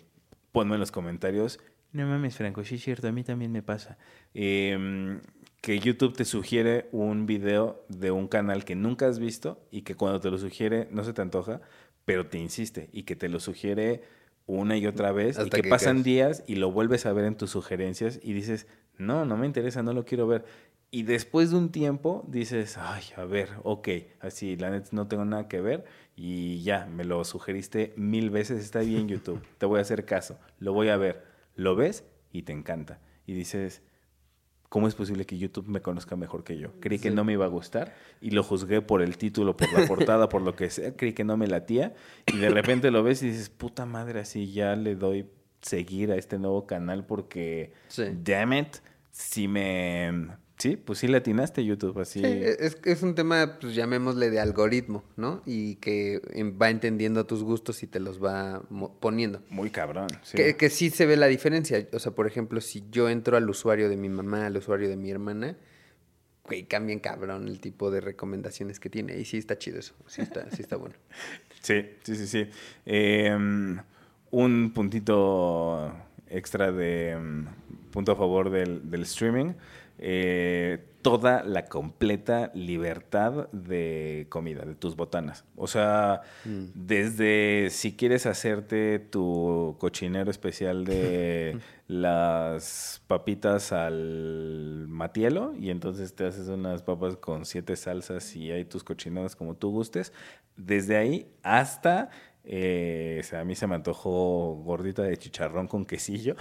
[0.52, 1.60] ponme en los comentarios.
[1.94, 3.98] No mames, Franco, sí es cierto, a mí también me pasa.
[4.34, 5.22] Em,
[5.62, 9.96] que YouTube te sugiere un video de un canal que nunca has visto y que
[9.96, 11.62] cuando te lo sugiere no se te antoja,
[12.06, 14.04] pero te insiste y que te lo sugiere
[14.46, 16.06] una y otra vez y que, que pasan caes.
[16.06, 18.68] días y lo vuelves a ver en tus sugerencias y dices,
[18.98, 20.46] no, no me interesa, no lo quiero ver.
[20.90, 23.90] Y después de un tiempo dices, ay, a ver, ok,
[24.22, 25.84] así, la neta no tengo nada que ver
[26.16, 30.40] y ya, me lo sugeriste mil veces, está bien YouTube, te voy a hacer caso,
[30.60, 33.02] lo voy a ver, lo ves y te encanta.
[33.26, 33.82] Y dices,
[34.70, 36.72] ¿cómo es posible que YouTube me conozca mejor que yo?
[36.80, 39.88] Creí que no me iba a gustar y lo juzgué por el título, por la
[39.88, 40.96] portada, por lo que sea.
[40.96, 41.94] Creí que no me latía
[42.26, 45.28] y de repente lo ves y dices, puta madre, así ya le doy
[45.62, 48.04] seguir a este nuevo canal porque, Sí.
[48.24, 48.78] damn it,
[49.12, 50.28] si me...
[50.58, 52.20] Sí, pues sí le atinaste YouTube, así.
[52.20, 55.44] Sí, es, es un tema, pues llamémosle de algoritmo, ¿no?
[55.46, 58.64] Y que em, va entendiendo tus gustos y te los va
[59.00, 59.44] poniendo.
[59.50, 60.08] Muy cabrón.
[60.24, 60.36] Sí.
[60.36, 61.88] Que, que sí se ve la diferencia.
[61.94, 64.98] O sea, por ejemplo, si yo entro al usuario de mi mamá, al usuario de
[64.98, 65.58] mi hermana,
[66.44, 69.16] güey, cambian cabrón el tipo de recomendaciones que tiene.
[69.16, 69.94] Y sí está chido eso.
[70.08, 70.96] Sí está, sí está bueno.
[71.62, 72.50] Sí, sí, sí, sí.
[72.86, 73.36] Eh,
[74.32, 75.92] un puntito
[76.30, 79.54] extra de mm, punto a favor del, del streaming.
[80.00, 85.46] Eh, toda la completa libertad de comida, de tus botanas.
[85.56, 95.70] O sea, desde si quieres hacerte tu cochinero especial de las papitas al matielo y
[95.70, 100.12] entonces te haces unas papas con siete salsas y hay tus cochinadas como tú gustes,
[100.58, 102.10] desde ahí hasta,
[102.50, 106.38] eh, a mí se me antojó gordita de chicharrón con quesillo.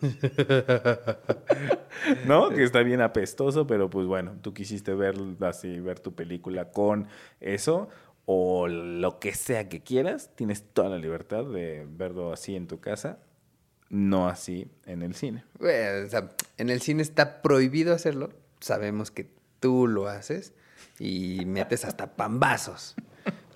[2.26, 2.50] ¿No?
[2.50, 7.08] Que está bien apestoso, pero pues bueno, tú quisiste ver así, ver tu película con
[7.40, 7.88] eso
[8.24, 12.78] o lo que sea que quieras, tienes toda la libertad de verlo así en tu
[12.78, 13.18] casa,
[13.88, 15.42] no así en el cine.
[15.58, 18.30] Güey, o sea, en el cine está prohibido hacerlo.
[18.60, 20.52] Sabemos que tú lo haces
[21.00, 22.94] y metes hasta pambazos.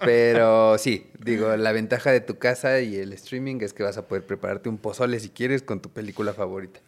[0.05, 4.07] Pero sí, digo, la ventaja de tu casa y el streaming es que vas a
[4.09, 6.81] poder prepararte un pozole si quieres con tu película favorita.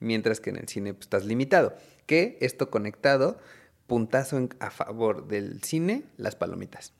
[0.00, 1.76] Mientras que en el cine pues, estás limitado.
[2.06, 3.38] Que esto conectado,
[3.86, 6.92] puntazo en- a favor del cine, las palomitas.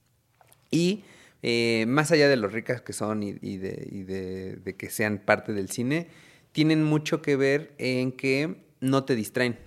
[0.70, 1.04] Y
[1.42, 4.88] eh, más allá de lo ricas que son y, y de, y de- de que
[4.90, 6.08] sean parte del cine,
[6.52, 9.58] tienen mucho que ver en que no te distraen.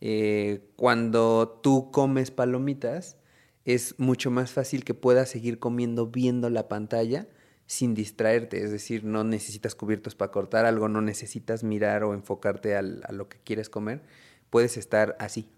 [0.00, 3.16] Eh, cuando tú comes palomitas,
[3.64, 7.26] es mucho más fácil que puedas seguir comiendo viendo la pantalla
[7.66, 8.62] sin distraerte.
[8.62, 13.12] Es decir, no necesitas cubiertos para cortar algo, no necesitas mirar o enfocarte al- a
[13.12, 14.02] lo que quieres comer.
[14.50, 15.48] Puedes estar así,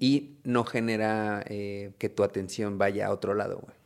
[0.00, 3.76] y no genera eh, que tu atención vaya a otro lado, güey.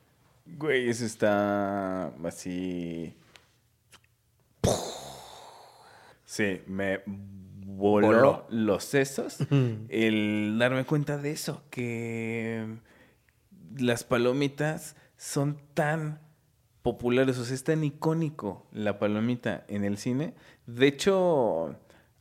[0.58, 3.14] Güey, eso está así.
[6.24, 7.00] Sí, me
[7.76, 8.46] voló, Voló.
[8.50, 9.38] los sesos
[9.90, 12.66] el darme cuenta de eso, que
[13.78, 16.20] las palomitas son tan
[16.83, 20.33] populares, o sea, es tan icónico la palomita en el cine.
[20.66, 21.76] De hecho,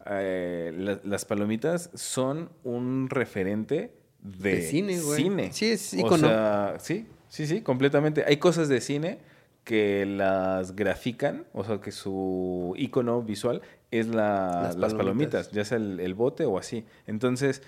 [0.05, 5.21] eh, la- las palomitas son un referente de, De cine, güey.
[5.23, 5.53] cine.
[5.53, 6.27] Sí, es O ícono.
[6.27, 8.25] sea, sí, sí, sí, completamente.
[8.27, 9.19] Hay cosas de cine
[9.63, 15.51] que las grafican, o sea, que su icono visual es la- Las las, palomitas.
[15.51, 16.85] ya sea el, el bote o así.
[17.05, 17.61] Entonces,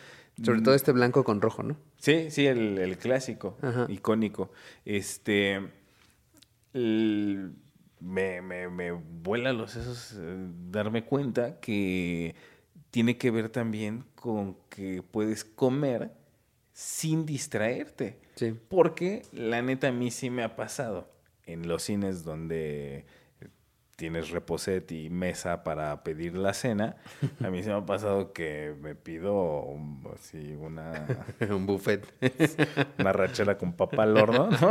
[0.43, 1.77] Sobre mm, todo este blanco con rojo, ¿no?
[1.97, 3.85] Sí, sí, el, el clásico, Ajá.
[3.89, 4.51] icónico.
[4.85, 5.59] Este.
[6.73, 7.53] el-
[8.01, 12.33] me, me, me vuela los sesos eh, darme cuenta que
[12.91, 16.11] tiene que ver también con que puedes comer
[16.71, 18.19] sin distraerte.
[18.35, 18.55] Sí.
[18.69, 21.11] Porque la neta a mí sí me ha pasado
[21.45, 23.05] en los cines donde
[23.99, 26.95] tienes reposet y mesa para pedir la cena.
[27.43, 31.05] A mí se me ha pasado que me pido un- así una,
[31.49, 32.07] Un buffet.
[32.97, 34.69] una rachera con papa al horno, ¿no?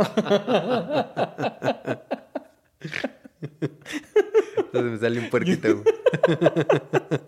[4.57, 5.83] Entonces me sale un puerquito.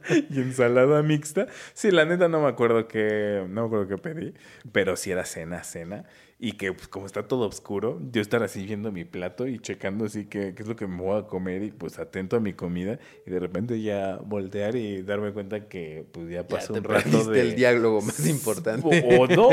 [0.29, 1.47] y ensalada mixta.
[1.73, 4.33] Sí, la neta no me acuerdo qué, no me acuerdo qué pedí,
[4.71, 6.05] pero sí era cena, cena.
[6.43, 10.05] Y que pues, como está todo oscuro, yo estar así viendo mi plato y checando
[10.05, 12.53] así qué, qué es lo que me voy a comer y pues atento a mi
[12.53, 17.25] comida y de repente ya voltear y darme cuenta que pues ya pasó un rato
[17.25, 17.41] de...
[17.41, 19.03] el diálogo más importante.
[19.07, 19.49] O, o no,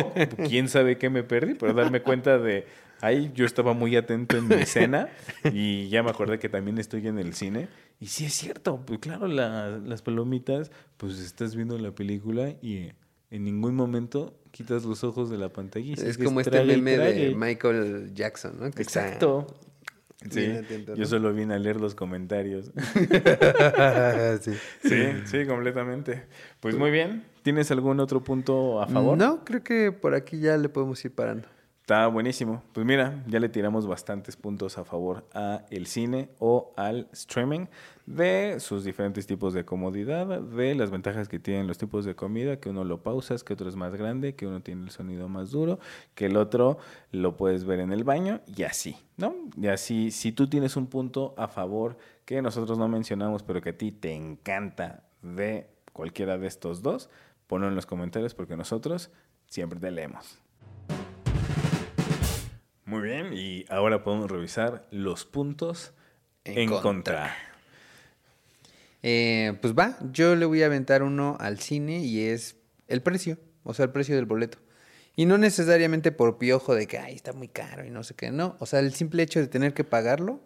[0.48, 2.64] quién sabe qué me perdí, pero darme cuenta de,
[3.02, 5.10] ahí yo estaba muy atento en mi cena
[5.52, 7.68] y ya me acordé que también estoy en el cine.
[8.00, 12.92] Y sí es cierto, pues claro, la- las palomitas, pues estás viendo la película y
[13.30, 15.86] en ningún momento quitas los ojos de la pantalla.
[15.86, 17.34] y Es como este meme de.
[17.34, 18.70] Michael Jackson, ¿no?
[18.70, 19.46] Que está- Exacto.
[20.30, 22.72] Sí, atento, yo solo vine a leer los comentarios.
[24.40, 24.52] Sí.
[24.82, 26.24] sí, sí, completamente.
[26.60, 27.24] Pues muy bien.
[27.42, 29.16] ¿Tienes algún otro punto a favor?
[29.16, 31.48] No, creo que por aquí ya le podemos ir parando.
[31.80, 32.62] Está buenísimo.
[32.72, 37.66] Pues mira, ya le tiramos bastantes puntos a favor a el cine o al streaming
[38.08, 42.58] de sus diferentes tipos de comodidad, de las ventajas que tienen los tipos de comida,
[42.58, 45.50] que uno lo pausas, que otro es más grande, que uno tiene el sonido más
[45.50, 45.78] duro,
[46.14, 46.78] que el otro
[47.12, 49.34] lo puedes ver en el baño y así, ¿no?
[49.60, 53.70] Y así, si tú tienes un punto a favor que nosotros no mencionamos, pero que
[53.70, 57.10] a ti te encanta de cualquiera de estos dos,
[57.46, 59.10] ponlo en los comentarios porque nosotros
[59.48, 60.38] siempre te leemos.
[62.86, 65.92] Muy bien, y ahora podemos revisar los puntos
[66.44, 66.82] en, En contra.
[66.82, 67.36] contra.
[69.02, 72.56] Eh, pues va, yo le voy a aventar uno al cine y es
[72.88, 74.58] el precio, o sea, el precio del boleto.
[75.14, 78.30] Y no necesariamente por piojo de que, ay, está muy caro y no sé qué,
[78.30, 78.56] no.
[78.60, 80.40] O sea, el simple hecho de tener que pagarlo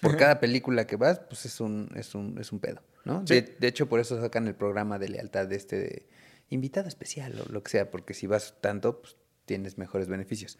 [0.00, 3.26] por cada película que vas, pues es un, es un, es un pedo, ¿no?
[3.26, 3.34] Sí.
[3.34, 6.06] De, de hecho, por eso sacan el programa de lealtad de este de
[6.50, 10.58] invitado especial o lo que sea, porque si vas tanto, pues tienes mejores beneficios.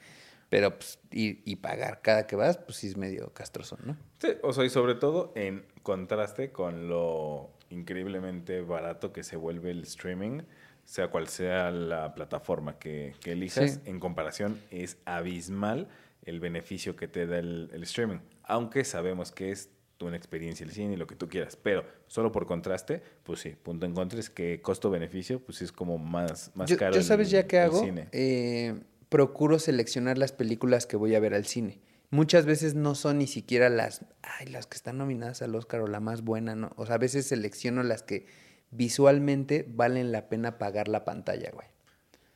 [0.48, 3.96] Pero pues ir y pagar cada que vas, pues sí es medio castroso, ¿no?
[4.20, 9.70] Sí, o sea, y sobre todo en contraste con lo increíblemente barato que se vuelve
[9.70, 10.40] el streaming,
[10.84, 13.90] sea cual sea la plataforma que, que elijas, Sí.
[13.90, 15.86] en comparación es abismal
[16.24, 18.18] el beneficio que te da el, el streaming.
[18.42, 19.70] Aunque sabemos que es
[20.00, 23.50] una experiencia el cine y lo que tú quieras, pero solo por contraste, pues sí,
[23.50, 26.94] punto en contra es que costo-beneficio, pues sí es como más, más yo, caro.
[26.94, 27.80] yo el- sabes ya qué hago.
[27.80, 28.08] cine.
[28.10, 28.74] Eh,
[29.08, 31.78] procuro seleccionar las películas que voy a ver al cine.
[32.10, 35.86] Muchas veces no son ni siquiera las, ay, las que están nominadas al Oscar o
[35.86, 36.70] la más buena, ¿no?
[36.76, 38.26] O sea, a veces selecciono las que
[38.70, 41.66] visualmente valen la pena pagar la pantalla, güey,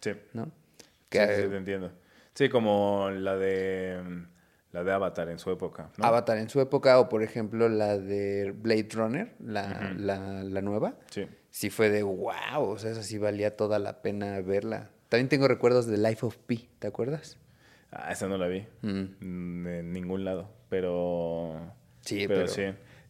[0.01, 0.13] Sí.
[0.33, 0.47] ¿no?
[0.47, 1.93] Sí, Que, sí, te entiendo.
[2.35, 4.25] Sí, como la de
[4.73, 5.91] la de Avatar en su época.
[5.99, 6.05] ¿no?
[6.05, 10.97] Avatar en su época o, por ejemplo, la de Blade Runner, la, la, la nueva.
[11.11, 11.27] Sí.
[11.51, 14.91] Sí fue de wow, o sea, esa sí valía toda la pena verla.
[15.09, 17.37] También tengo recuerdos de Life of Pi, ¿te acuerdas?
[17.93, 18.65] Ah, esa no la vi.
[18.83, 19.67] Mm.
[19.67, 20.51] En ningún lado.
[20.69, 21.73] Pero.
[22.03, 22.63] Sí, pero, pero- sí.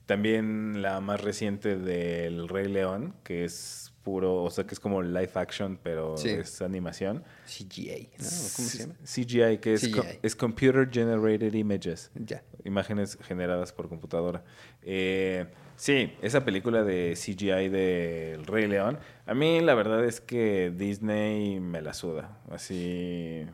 [0.07, 5.03] También la más reciente del Rey León, que es puro, o sea, que es como
[5.03, 6.31] live action, pero Sí.
[6.31, 7.23] es animación.
[7.47, 8.25] CGI, ¿no?
[8.57, 8.95] ¿Cómo se llama?
[9.05, 12.11] CGI, que es, co- es Computer Generated Images.
[12.17, 12.43] Ya.
[12.65, 14.43] Imágenes generadas por computadora.
[14.83, 20.73] Eh, sí, esa película de CGI del Rey León, a mí la verdad es que
[20.75, 22.41] Disney me la suda.
[22.51, 23.47] Así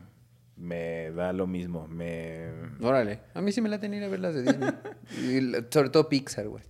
[0.57, 1.87] me da lo mismo.
[1.87, 2.47] Me...
[2.81, 3.19] Órale.
[3.33, 4.69] A mí sí me la tenía ir a ver las de Disney.
[5.17, 6.63] Y sobre todo Pixar, güey.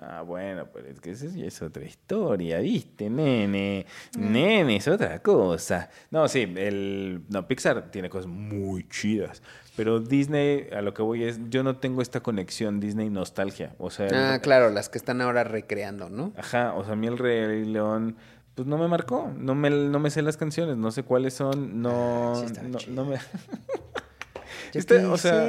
[0.00, 3.84] Ah, bueno, pero es que esa ya es otra historia, ¿viste, nene?
[4.16, 5.90] Nene, es otra cosa.
[6.12, 7.22] No, sí, el...
[7.28, 9.42] No, Pixar tiene cosas muy chidas.
[9.76, 13.74] Pero Disney, a lo que voy es, yo no tengo esta conexión Disney-nostalgia.
[13.78, 16.32] O sea, el- Ah, claro, las que están ahora recreando, ¿no?
[16.36, 18.16] Ajá, o sea, a mí el Rey León,
[18.58, 19.30] pues no me marcó.
[19.38, 22.78] No me, no me sé las canciones, no sé cuáles son, no, Ah, sí no,
[22.92, 23.16] no me...
[24.74, 25.46] Yo Este, o sea-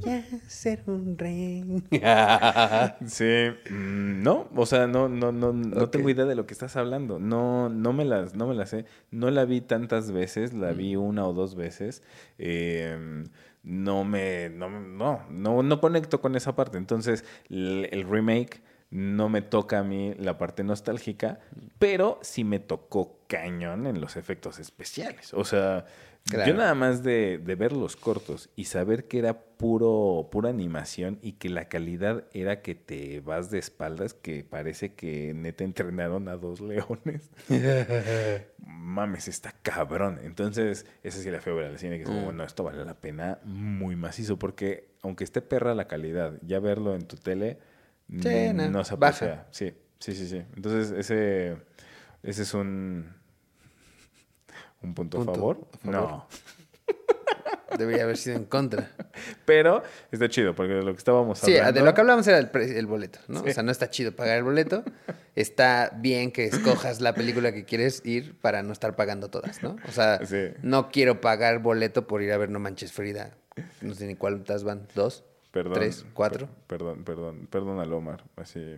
[0.00, 1.82] ya ser un rey.
[3.06, 3.24] Sí,
[3.70, 5.90] mm, no, o sea, no, no, no, no Ok.
[5.90, 7.18] tengo idea de lo que estás hablando.
[7.18, 8.86] No, no me las, no me las sé.
[9.10, 12.02] No la vi tantas veces, la vi una o dos veces.
[12.38, 13.24] Eh,
[13.62, 16.78] no me, no, no, no, no conecto con esa parte.
[16.78, 21.40] Entonces, el, el remake no me toca a mí la parte nostálgica,
[21.78, 25.34] pero sí me tocó cañón en los efectos especiales.
[25.34, 25.84] O sea,
[26.24, 26.50] Claro.
[26.52, 31.18] yo nada más de, de ver los cortos y saber que era puro, pura animación
[31.22, 36.28] y que la calidad era que te vas de espaldas, que parece que neta entrenaron
[36.28, 37.30] a dos leones.
[38.66, 40.20] Mames, está cabrón.
[40.22, 42.24] Entonces, esa sí la ver al cine, que es como, Mm.
[42.24, 46.94] bueno, esto vale la pena muy macizo, porque aunque esté perra la calidad, ya verlo
[46.94, 47.58] en tu tele
[48.10, 49.16] Sí, mm, no, no se baja.
[49.24, 49.46] aprecia.
[49.50, 50.42] Sí, sí, sí, sí.
[50.56, 51.56] Entonces, ese,
[52.22, 53.12] ese es un,
[54.82, 55.68] un punto, Punto a favor.
[55.72, 55.92] a favor.
[56.10, 56.28] No.
[57.78, 58.90] Debería haber sido en contra.
[59.44, 61.78] Pero está chido, porque de lo que estábamos Sí, hablando.
[61.80, 63.42] de lo que hablábamos era el, el boleto, ¿no?
[63.44, 63.50] Sí.
[63.50, 64.82] O sea, no está chido pagar el boleto.
[65.36, 69.76] Está bien que escojas la película que quieres ir para no estar pagando todas, ¿no?
[69.86, 70.48] O sea, Sí.
[70.62, 73.36] no quiero pagar boleto por ir a ver No Manches Frida.
[73.82, 74.88] No sé ni cuántas van.
[74.94, 75.24] ¿Dos?
[75.64, 75.74] Perdón.
[75.74, 76.06] ¿Tres?
[76.14, 76.46] ¿Cuatro?
[76.46, 78.24] per- perdón, perdón, perdón al Omar.
[78.36, 78.76] Así.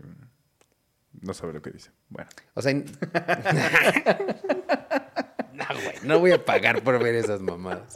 [1.21, 1.91] No sabe lo que dice.
[2.09, 2.29] Bueno.
[2.55, 2.85] O sea, in-
[5.55, 7.95] no, güey, no voy a pagar por ver esas mamadas.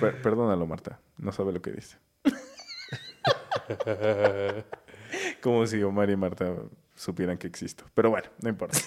[0.00, 0.98] Per- perdónalo, Marta.
[1.18, 1.96] No sabe lo que dice.
[5.42, 6.54] Como si Omar y Marta
[6.94, 7.84] supieran que existo.
[7.94, 8.78] Pero bueno, no importa.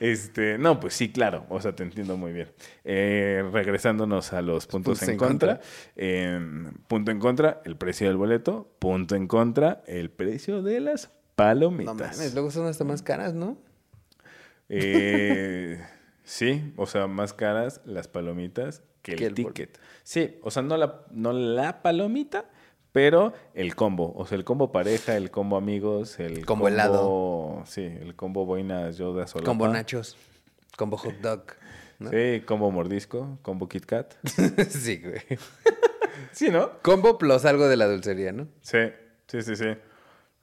[0.00, 1.46] Este, no, pues sí, claro.
[1.48, 2.48] O sea, te entiendo muy bien.
[2.84, 5.54] Eh, regresándonos a los puntos, puntos en, contra.
[5.56, 5.68] contra.
[5.96, 6.40] Eh,
[6.88, 8.68] punto en contra, el precio del boleto.
[8.78, 11.94] Punto en contra, el precio de las palomitas.
[11.94, 13.58] No mames, luego son hasta más caras, ¿no?
[14.68, 15.80] Eh,
[16.24, 19.78] sí, o sea, más caras las palomitas que el, Que el ticket.
[20.02, 22.50] Sí, o sea, no la, no la palomita,
[22.96, 24.14] pero el combo.
[24.16, 27.62] O sea, el combo pareja, el combo amigos, el Combo helado.
[27.66, 29.50] Sí, el combo boinas yoda solapa.
[29.50, 30.16] Combo nachos,
[30.78, 31.42] combo hot dog.
[31.98, 32.08] ¿no?
[32.10, 34.14] Sí, combo mordisco, combo Kit Kat.
[34.70, 35.20] sí, güey.
[36.32, 36.78] sí, ¿no?
[36.80, 38.48] Combo plus algo de la dulcería, ¿no?
[38.62, 38.78] Sí,
[39.26, 39.66] sí, sí, sí.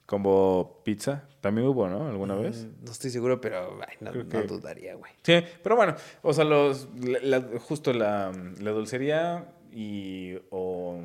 [0.06, 1.24] Combo pizza.
[1.40, 2.06] También hubo, ¿no?
[2.06, 2.66] ¿Alguna vez?
[2.66, 4.12] Mm, No estoy seguro, pero ay, no,
[4.44, 5.10] dudaría, güey.
[5.24, 8.30] Sí, pero bueno, o sea, los, la- la- justo la,
[8.60, 11.00] la dulcería y o,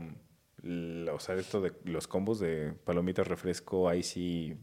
[0.64, 4.58] o sea, esto de los combos de palomitas, refresco, icy,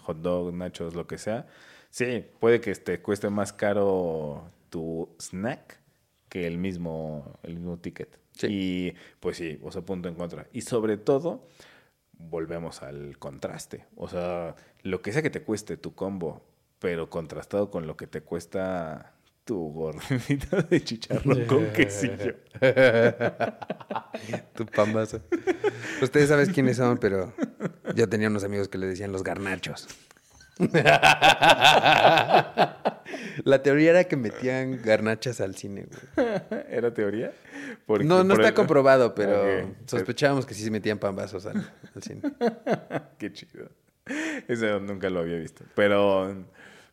[0.00, 1.46] hot dog, nachos, lo que sea.
[1.90, 5.80] Sí, puede que te cueste más caro tu snack
[6.28, 8.18] que el mismo, el mismo ticket.
[8.32, 8.46] Sí.
[8.50, 10.48] Y pues sí, o sea, punto en contra.
[10.52, 11.46] Y sobre todo,
[12.18, 13.86] volvemos al contraste.
[13.96, 16.44] O sea, lo que sea que te cueste tu combo,
[16.78, 19.13] pero contrastado con lo que te cuesta
[19.44, 22.34] tu gordita de chicharrón con quesillo.
[24.54, 25.20] Tu pambazo.
[26.00, 27.34] Ustedes saben quiénes son, pero
[27.94, 29.88] yo tenía unos amigos que le decían los garnachos.
[33.44, 36.00] La teoría era que metían garnachas al cine, güey.
[36.70, 37.32] ¿Era teoría?
[37.86, 41.56] Porque No, no por está el- comprobado, pero sospechábamos que sí se metían pambazos al,
[41.94, 42.22] al cine.
[43.18, 43.68] Qué chido.
[44.48, 45.64] Eso nunca lo había visto.
[45.74, 46.46] Pero,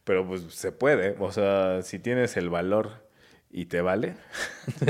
[0.03, 1.15] pero pues se puede.
[1.19, 2.91] O sea, si tienes el valor
[3.51, 4.15] y te vale.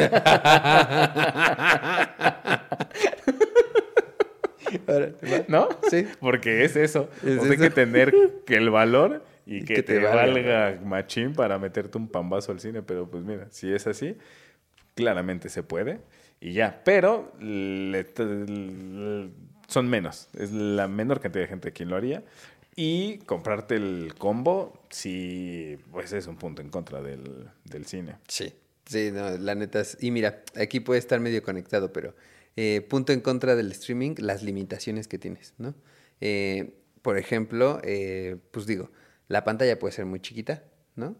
[5.47, 5.70] ¿No?
[5.89, 6.07] Sí.
[6.20, 7.09] Porque es eso.
[7.26, 8.14] Es o sea, hay que tener
[8.45, 10.82] que el valor y, que, que te, te valga, valga.
[10.86, 12.82] machín para meterte un pambazo al cine.
[12.82, 14.18] Pero pues mira, si es así,
[14.95, 15.99] claramente se puede.
[16.39, 16.82] Y ya.
[16.84, 19.30] Pero le- le-
[19.68, 20.30] son menos.
[20.38, 22.24] Es la menor cantidad de gente quien lo haría.
[22.76, 28.18] Y comprarte el combo, sí, pues es un punto en contra del, del cine.
[28.28, 28.54] Sí.
[28.86, 29.98] Sí, no, la neta es...
[30.02, 32.16] Y mira, aquí puede estar medio conectado, pero
[32.56, 35.76] eh, punto en contra del streaming, las limitaciones que tienes, ¿no?
[36.20, 38.92] Eh, por ejemplo, eh, pues digo,
[39.28, 40.64] la pantalla puede ser muy chiquita,
[40.96, 41.16] ¿no?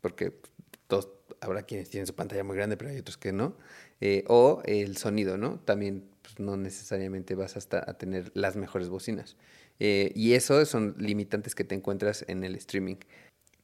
[0.00, 0.40] Porque
[0.86, 1.08] todos,
[1.40, 3.56] habrá quienes tienen su pantalla muy grande, pero hay otros que no.
[4.00, 5.60] Eh, o el sonido, ¿no?
[5.60, 9.36] También pues, no necesariamente vas hasta a tener las mejores bocinas.
[9.78, 12.96] Eh, y eso son limitantes que te encuentras en el streaming.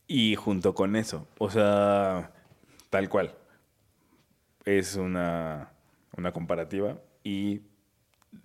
[0.06, 2.32] Y junto con eso, o sea,
[2.90, 3.34] tal cual,
[4.64, 5.72] es una,
[6.16, 7.62] una comparativa y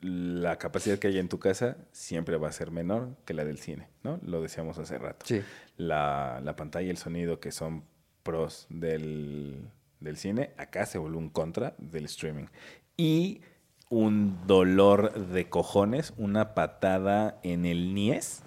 [0.02, 3.58] la capacidad que hay en tu casa siempre va a ser menor que la del
[3.58, 4.20] cine, ¿no?
[4.24, 5.26] Lo decíamos hace rato.
[5.26, 5.42] Sí.
[5.78, 7.84] La, la pantalla y el sonido que son
[8.24, 12.46] pros del, del cine, acá se vuelve un contra del streaming.
[12.98, 13.42] Y
[13.90, 18.42] un dolor de cojones, una patada en el niés.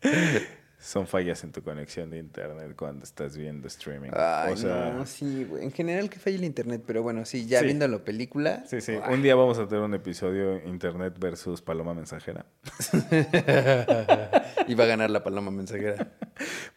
[0.80, 4.10] Son fallas en tu conexión de internet cuando estás viendo streaming.
[4.12, 5.64] Ay, o sea, no, sí, güey.
[5.64, 7.64] En general que falle el internet, pero bueno, sí, ya Sí.
[7.64, 8.62] viendo la película.
[8.66, 8.94] sí, sí.
[9.10, 12.46] Un día vamos a tener un episodio internet versus paloma mensajera.
[14.68, 16.12] Iba a ganar la paloma mensajera.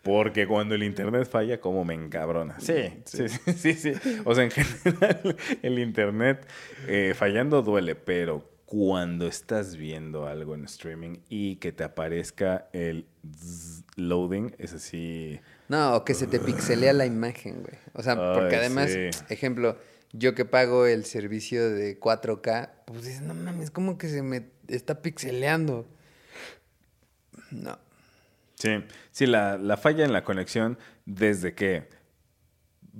[0.01, 2.59] Porque cuando el internet falla, como me encabrona.
[2.59, 3.93] Sí, sí, sí, sí, sí.
[4.25, 6.47] O sea, en general, el internet
[6.87, 13.05] eh, fallando duele, pero cuando estás viendo algo en streaming y que te aparezca el
[13.29, 15.41] zzz loading, es así.
[15.67, 17.75] No, o que se te pixelea la imagen, güey.
[17.91, 19.09] O sea, porque además, sí.
[19.27, 19.77] ejemplo,
[20.13, 24.45] yo que pago el servicio de 4K, pues dices, no mames, ¿cómo que se me
[24.69, 25.85] está pixeleando?
[27.51, 27.77] No.
[28.55, 31.89] Sí, sí, la, la falla en la conexión desde que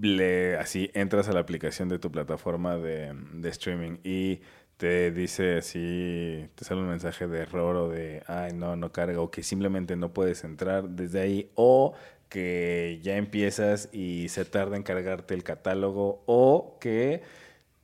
[0.01, 4.41] le así entras a la aplicación de tu plataforma de, de streaming y
[4.82, 9.21] te dice así, te sale un mensaje de error o de, ay, no, no carga,
[9.21, 11.93] o que simplemente no puedes entrar desde ahí, o
[12.29, 17.21] que ya empiezas y se tarda en cargarte el catálogo, o que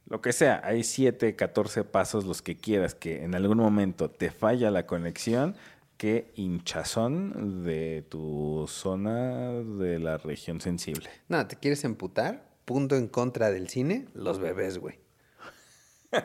[0.10, 4.32] lo que sea, hay 7, 14 pasos, los que quieras, que en algún momento te
[4.32, 5.56] falla la conexión,
[5.98, 11.12] qué hinchazón de tu zona de la región sensible.
[11.30, 12.50] No, ¿te quieres emputar?
[12.66, 15.07] Punto en contra del cine, los bebés, güey.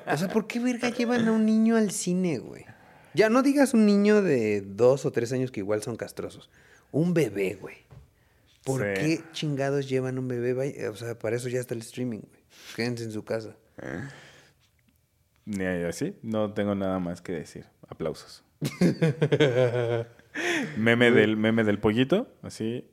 [0.06, 2.64] O sea, ¿por qué verga llevan a un niño al cine, güey?
[3.14, 6.50] Ya no digas un niño de dos o tres años que igual son castrosos.
[6.92, 7.76] Un bebé, güey.
[8.64, 9.00] ¿Por Sí.
[9.00, 10.88] qué chingados llevan un bebé?
[10.88, 12.42] O sea, para eso ya está el streaming, güey.
[12.76, 13.56] Quédense en su casa.
[15.44, 17.66] Ni así, no tengo nada más que decir.
[17.88, 18.44] Aplausos.
[20.78, 22.86] meme del meme del pollito, así.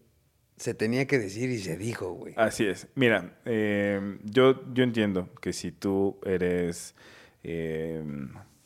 [0.59, 2.33] Se tenía que decir y se dijo, güey.
[2.37, 2.87] Así es.
[2.95, 6.95] Mira, eh, yo, yo entiendo que si tú eres
[7.43, 8.03] eh,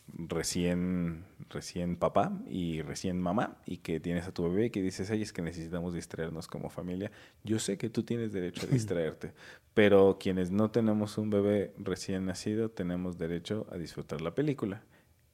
[0.08, 5.10] recién, recién papá y recién mamá y que tienes a tu bebé y que dices,
[5.12, 7.12] ay, es que necesitamos distraernos como familia,
[7.44, 9.34] yo sé que tú tienes derecho a distraerte,
[9.74, 14.84] pero quienes no tenemos un bebé recién nacido tenemos derecho a disfrutar la película.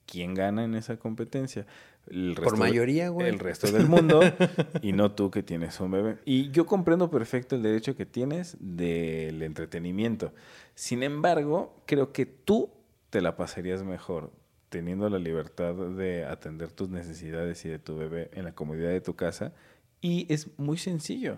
[0.10, 1.68] ¿Quién gana en esa competencia?
[2.10, 3.28] El Por de- mayoría, güey.
[3.28, 4.20] El resto del mundo
[4.82, 6.18] y no tú que tienes un bebé.
[6.26, 10.34] Y yo comprendo perfecto el derecho que tienes del entretenimiento.
[10.74, 12.72] Sin embargo, creo que tú
[13.12, 14.32] te la pasarías mejor
[14.70, 19.01] teniendo la libertad de atender tus necesidades y de tu bebé en la comodidad de
[19.01, 19.53] tu casa.
[20.01, 21.38] Y es muy sencillo.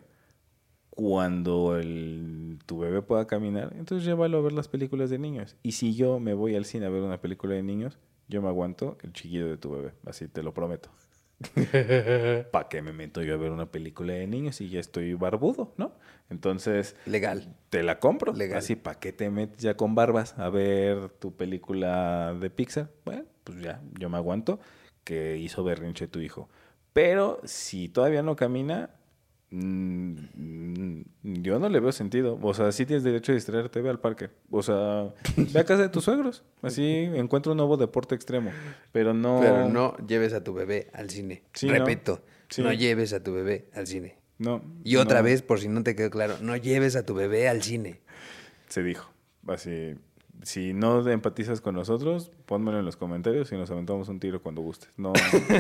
[0.89, 5.55] Cuando el, tu bebé pueda caminar, entonces llévalo a ver las películas de niños.
[5.63, 7.97] Y si yo me voy al cine a ver una película de niños,
[8.32, 9.91] yo me aguanto el chiquillo de tu bebé.
[10.05, 10.89] Así te lo prometo.
[12.51, 15.73] ¿Para qué me meto yo a ver una película de niños si ya estoy barbudo,
[15.77, 15.91] no?
[16.29, 17.53] Entonces, Legal.
[17.69, 18.34] te la compro.
[18.34, 18.59] Legal.
[18.59, 22.89] Así, ¿para qué te metes ya con barbas a ver tu película de Pixar?
[23.03, 24.59] Bueno, pues ya, yo me aguanto
[25.03, 26.47] que hizo berrinche tu hijo.
[26.93, 28.91] Pero si todavía no camina,
[29.51, 29.59] yo
[31.59, 32.39] no le veo sentido.
[32.41, 34.29] O sea, sí tienes derecho a distraerte, ve al parque.
[34.49, 36.43] O sea, ve a casa de tus suegros.
[36.61, 36.83] Así
[37.15, 38.51] encuentra un nuevo deporte extremo.
[38.91, 39.39] Pero no...
[39.41, 41.43] Pero no lleves a tu bebé al cine.
[41.53, 41.73] Sí, ¿no?
[41.73, 42.61] Repito, Sí.
[42.61, 44.17] no lleves a tu bebé al cine.
[44.37, 45.25] no Y otra no.
[45.25, 48.01] vez, por si no te quedó claro, no lleves a tu bebé al cine.
[48.67, 49.09] Se dijo.
[49.47, 49.95] Así,
[50.43, 54.61] si no empatizas con nosotros, pónmelo en los comentarios y nos aventamos un tiro cuando
[54.61, 54.89] gustes.
[54.97, 55.13] No,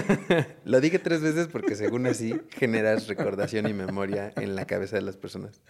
[0.65, 5.03] Lo dije tres veces porque según así generas recordación y memoria en la cabeza de
[5.03, 5.61] las personas.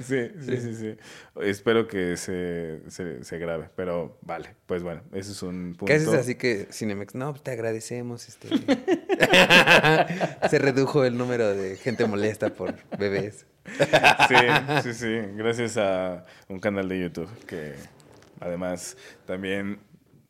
[0.00, 0.96] sí, sí, sí, sí.
[1.40, 4.54] Espero que se, se, se grabe, pero vale.
[4.66, 5.86] Pues bueno, ese es un punto.
[5.86, 7.14] ¿Qué haces así que Cinemex?
[7.14, 8.28] No, pues te agradecemos.
[8.28, 8.48] Este...
[10.48, 13.46] Se redujo el número de gente molesta por bebés.
[14.28, 14.34] Sí,
[14.82, 15.14] sí, sí.
[15.36, 17.74] Gracias a un canal de YouTube que
[18.40, 19.80] además también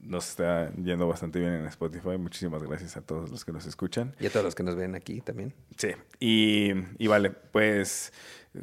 [0.00, 2.16] nos está yendo bastante bien en Spotify.
[2.18, 4.14] Muchísimas gracias a todos los que nos escuchan.
[4.20, 5.52] Y a todos los que nos ven aquí también.
[5.76, 5.88] Sí,
[6.20, 8.12] y, y vale, pues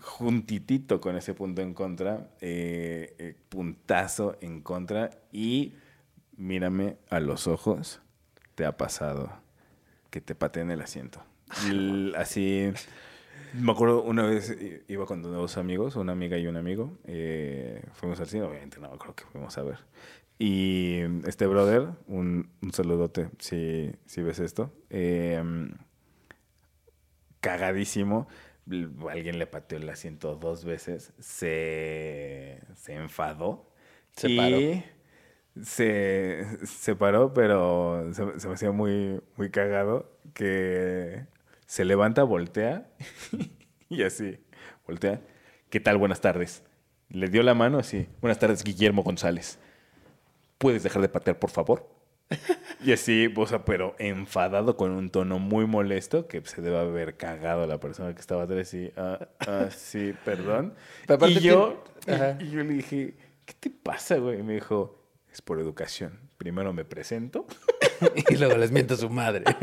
[0.02, 5.76] juntitito con ese punto en contra, eh, eh, puntazo en contra y
[6.38, 8.02] mírame a los ojos,
[8.56, 9.32] te ha pasado
[10.10, 11.22] que te pateen el asiento.
[11.70, 12.72] L- así,
[13.56, 14.56] me acuerdo una vez
[14.88, 18.98] iba con dos amigos, una amiga y un amigo, eh, fuimos al cine, obviamente no
[18.98, 19.80] creo que fuimos a ver.
[20.38, 25.42] Y este brother, un, un saludote si, si ves esto, eh,
[27.40, 28.28] cagadísimo.
[29.10, 31.14] Alguien le pateó el asiento dos veces.
[31.20, 33.72] Se, se enfadó.
[34.16, 35.64] Se y paró.
[35.64, 41.28] Se, se paró, pero se, se me hacía muy, muy cagado que
[41.66, 42.88] se levanta, voltea
[43.90, 44.38] y así,
[44.88, 45.22] voltea.
[45.70, 45.98] ¿Qué tal?
[45.98, 46.64] Buenas tardes.
[47.10, 48.08] Le dio la mano así.
[48.22, 49.60] Buenas tardes, Guillermo González.
[50.58, 51.90] ¿Puedes dejar de patear, por favor?
[52.84, 57.18] Y así, o sea, pero enfadado con un tono muy molesto que se debe haber
[57.18, 60.74] cagado la persona que estaba atrás y, ah, ah, sí, perdón.
[61.28, 64.40] Y yo, y, y yo le dije, ¿qué te pasa, güey?
[64.40, 65.00] Y me dijo,
[65.32, 66.25] es por educación.
[66.38, 67.46] Primero me presento.
[68.30, 69.46] Y luego les miento a su madre.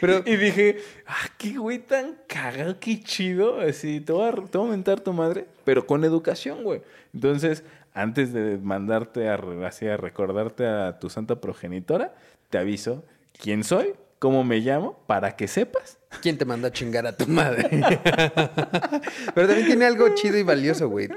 [0.00, 3.60] Pero Y dije, ah, qué güey tan cagado, qué chido.
[3.60, 6.82] Así, te voy, a, te voy a mentar tu madre, pero con educación, güey.
[7.14, 7.64] Entonces,
[7.94, 12.14] antes de mandarte a, así, a recordarte a tu santa progenitora,
[12.50, 13.02] te aviso
[13.40, 15.98] quién soy, cómo me llamo, para que sepas.
[16.22, 17.68] ¿quién te mandó a chingar a tu madre?
[19.34, 21.08] Pero también tiene algo chido y valioso, güey.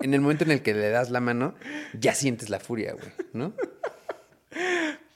[0.00, 1.54] En el momento en el que le das la mano,
[1.98, 3.52] ya sientes la furia, güey, ¿no?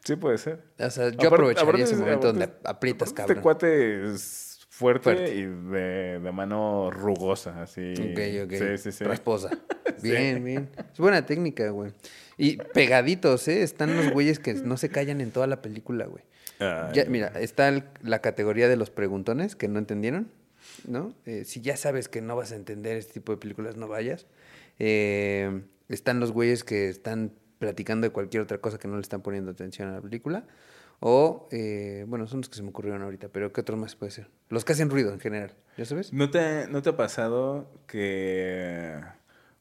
[0.04, 0.60] Sí, puede ser.
[0.78, 3.36] O sea, yo Aparte- aprovecharía aparte ese es- momento donde aprietas, aparte cabrón.
[3.36, 5.34] Este cuate es fuerte, Fuerte.
[5.34, 7.92] y de, de mano rugosa, así.
[7.92, 8.52] Ok, ok.
[8.52, 9.04] Sí, sí, sí.
[9.04, 9.50] Rasposa.
[10.02, 10.68] Bien, bien.
[10.92, 11.92] Es buena técnica, güey.
[12.36, 13.62] Y pegaditos, ¿eh?
[13.62, 16.24] Están los güeyes que no se callan en toda la película, güey.
[16.92, 20.30] Ya, mira, está el- la categoría de los preguntones que no entendieron,
[20.86, 21.14] ¿no?
[21.26, 24.26] Eh, si ya sabes que no vas a entender este tipo de películas, no vayas.
[24.78, 29.22] Eh, están los güeyes que están platicando de cualquier otra cosa que no le están
[29.22, 30.44] poniendo atención a la película.
[31.00, 34.12] O, eh, bueno, son los que se me ocurrieron ahorita, pero ¿qué otro más puede
[34.12, 34.28] ser?
[34.48, 36.12] Los que hacen ruido en general, ¿ya sabes?
[36.12, 39.00] ¿No te, ¿No te ha pasado que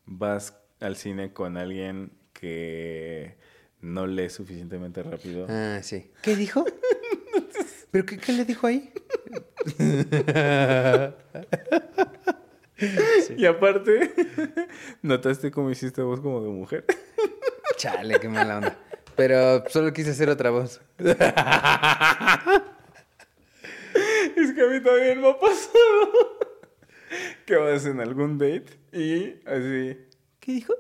[0.06, 3.36] vas al cine con alguien que
[3.84, 5.46] no lee suficientemente rápido?
[5.50, 6.12] Ah, sí.
[6.22, 6.66] ¿Qué dijo?
[7.92, 8.92] ¿Pero qué, qué le dijo ahí?
[13.38, 14.12] Y aparte,
[15.02, 16.86] ¿notaste cómo hiciste voz como de mujer?
[17.78, 18.78] Chale, qué mala onda.
[19.16, 20.82] Pero solo quise hacer otra voz.
[20.98, 21.16] Es
[24.54, 26.40] que a mí también me ha pasado.
[27.46, 29.98] Que vas en algún date y así.
[30.40, 30.74] ¿Qué dijo?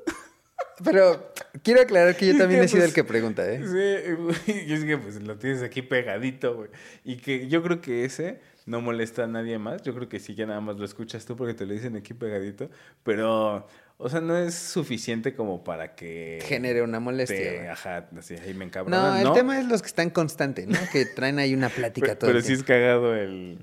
[0.83, 1.31] Pero
[1.63, 3.59] quiero aclarar que yo también que, he sido pues, el que pregunta, ¿eh?
[3.59, 6.69] Sí, güey, y es que pues lo tienes aquí pegadito, güey.
[7.03, 9.81] Y que yo creo que ese no molesta a nadie más.
[9.83, 12.13] Yo creo que sí, ya nada más lo escuchas tú porque te lo dicen aquí
[12.13, 12.69] pegadito.
[13.03, 16.39] Pero, o sea, no es suficiente como para que...
[16.43, 17.37] Genere una molestia.
[17.37, 19.21] te- ajá, así, ahí me No, encabrona.
[19.21, 20.79] el tema es los que están constante, ¿no?
[20.91, 23.59] Que traen ahí una plática Pero, todo el pero sí es cagado el...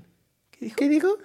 [0.51, 0.75] ¿Qué dijo?
[0.77, 1.17] ¿Qué dijo?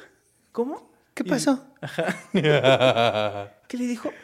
[0.53, 0.91] ¿Cómo?
[1.15, 1.67] ¿Qué Y- pasó?
[2.33, 4.11] ¿Qué le dijo?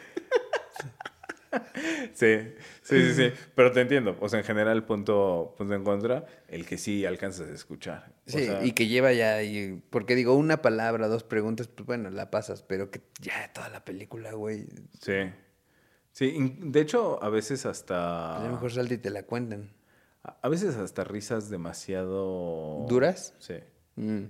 [2.13, 2.37] Sí,
[2.81, 3.31] sí, sí, sí.
[3.55, 4.15] Pero te entiendo.
[4.19, 8.13] O sea, en general, punto, punto en contra, el que sí alcanzas a escuchar.
[8.27, 11.85] O Sí, sea, y que lleva ya, y, porque digo, una palabra, dos preguntas, pues
[11.85, 14.67] bueno, la pasas, pero que ya toda la película, güey,
[14.99, 15.31] Sí.
[16.11, 18.37] Sí, de hecho, a veces hasta.
[18.37, 19.73] a lo mejor salta y te la cuentan.
[20.23, 22.85] A veces hasta risas demasiado.
[22.87, 23.33] ¿Duras?
[23.39, 23.55] Sí.
[23.95, 24.25] Mm.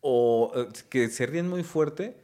[0.00, 2.16] O eh, que se ríen muy fuerte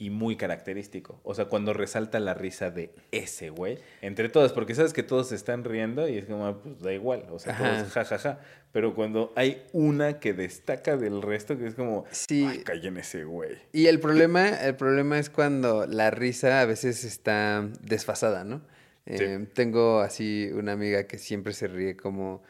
[0.00, 1.20] y muy característico.
[1.24, 5.28] O sea, cuando resalta la risa de ese güey, entre todas, porque sabes que todos
[5.28, 7.76] se están riendo y es como, ah, pues da igual, o sea, Ajá.
[7.78, 8.38] todos jajaja.
[8.70, 12.46] Pero cuando hay una que destaca del resto, que es como, Sí.
[12.48, 13.56] ay, callen ese güey.
[13.72, 18.62] Y el problema, el problema es cuando la risa a veces está desfasada, ¿no?
[19.06, 22.42] Eh, Tengo así una amiga que siempre se ríe como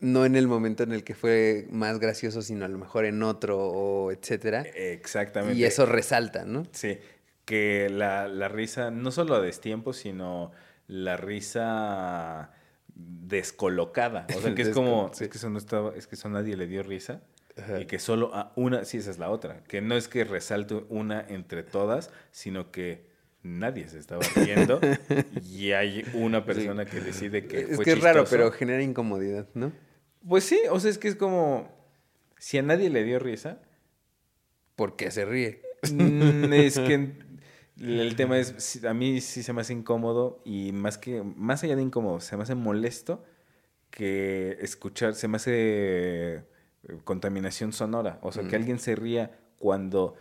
[0.00, 3.22] no en el momento en el que fue más gracioso, sino a lo mejor en
[3.22, 4.62] otro o etcétera.
[4.74, 5.58] Exactamente.
[5.58, 6.64] Y eso resalta, ¿no?
[6.72, 6.98] Sí,
[7.44, 10.52] que la, la risa, no solo a destiempo, sino
[10.86, 12.50] la risa
[12.94, 14.26] descolocada.
[14.36, 15.24] O sea, que es como, sí.
[15.24, 17.22] es que eso no estaba, es que eso nadie le dio risa.
[17.56, 17.80] Ajá.
[17.80, 19.62] Y que solo a una, sí, esa es la otra.
[19.64, 23.10] Que no es que resalte una entre todas, sino que
[23.42, 24.80] nadie se estaba riendo
[25.50, 29.48] y hay una persona que decide que es fue que es raro, pero genera incomodidad,
[29.54, 29.72] ¿no?
[30.26, 31.70] Pues sí, o sea, es que es como,
[32.38, 33.58] si a nadie le dio risa,
[34.76, 35.62] Porque se ríe.
[35.92, 37.12] Mm, es que
[37.80, 41.76] el tema es, a mí sí se me hace incómodo y más que, más allá
[41.76, 43.24] de incómodo, se me hace molesto
[43.90, 46.42] que escuchar, se me hace eh,
[47.04, 48.18] contaminación sonora.
[48.22, 50.14] O sea, que alguien se ría cuando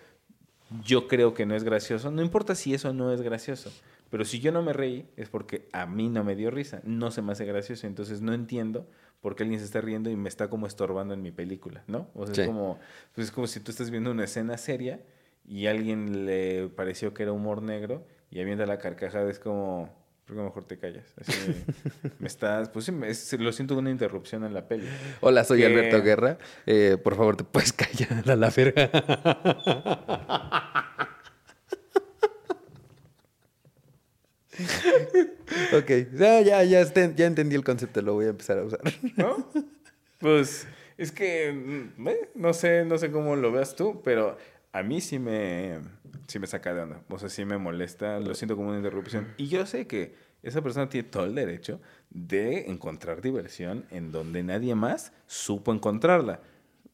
[0.83, 2.11] yo creo que no es gracioso.
[2.11, 3.71] No importa si eso no es gracioso.
[4.09, 6.81] Pero si yo no me reí es porque a mí no me dio risa.
[6.83, 7.87] No se me hace gracioso.
[7.87, 8.87] Entonces no entiendo
[9.21, 12.09] por qué alguien se está riendo y me está como estorbando en mi película, ¿no?
[12.15, 12.41] O sea, Sí.
[12.41, 12.79] es como,
[13.13, 15.01] pues es como si tú estás viendo una escena seria
[15.45, 19.29] y a alguien le pareció que era humor negro y avienta la carcajada.
[19.29, 19.89] Es como,
[20.25, 21.05] creo que mejor te callas.
[21.19, 21.31] Así,
[22.19, 24.87] me estás, pues sí, me- es- lo siento una interrupción en la peli.
[25.21, 26.37] Hola, soy Que- Alberto Guerra.
[26.65, 28.89] Eh, por favor, te puedes callar a la verga.
[35.73, 38.81] ok, ya, ya, ya, este- ya entendí el concepto, lo voy a empezar a usar.
[39.17, 39.47] ¿no?
[40.19, 44.37] Pues es que mm, eh, no sé, no sé cómo lo veas tú, pero
[44.73, 45.79] a mí sí me,
[46.27, 47.01] sí me saca de onda.
[47.09, 49.33] O sea, sí me molesta, lo siento como una interrupción.
[49.37, 51.79] Y yo sé que esa persona tiene todo el derecho
[52.09, 56.41] de encontrar diversión en donde nadie más supo encontrarla.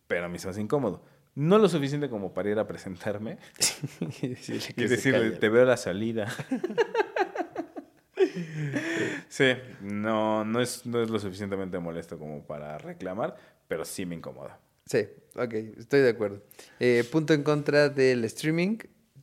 [0.08, 1.04] Pero a mí se me hace incómodo.
[1.34, 3.40] No lo suficiente como para ir a presentarme
[4.22, 6.28] y decirle y decirle, te veo la salida.
[9.30, 13.36] sí, no, no, es, no es lo suficientemente molesto como para reclamar,
[13.68, 14.60] pero sí me incomoda.
[14.86, 16.44] Sí, ok, estoy de acuerdo.
[16.80, 18.78] Eh, punto en contra del streaming,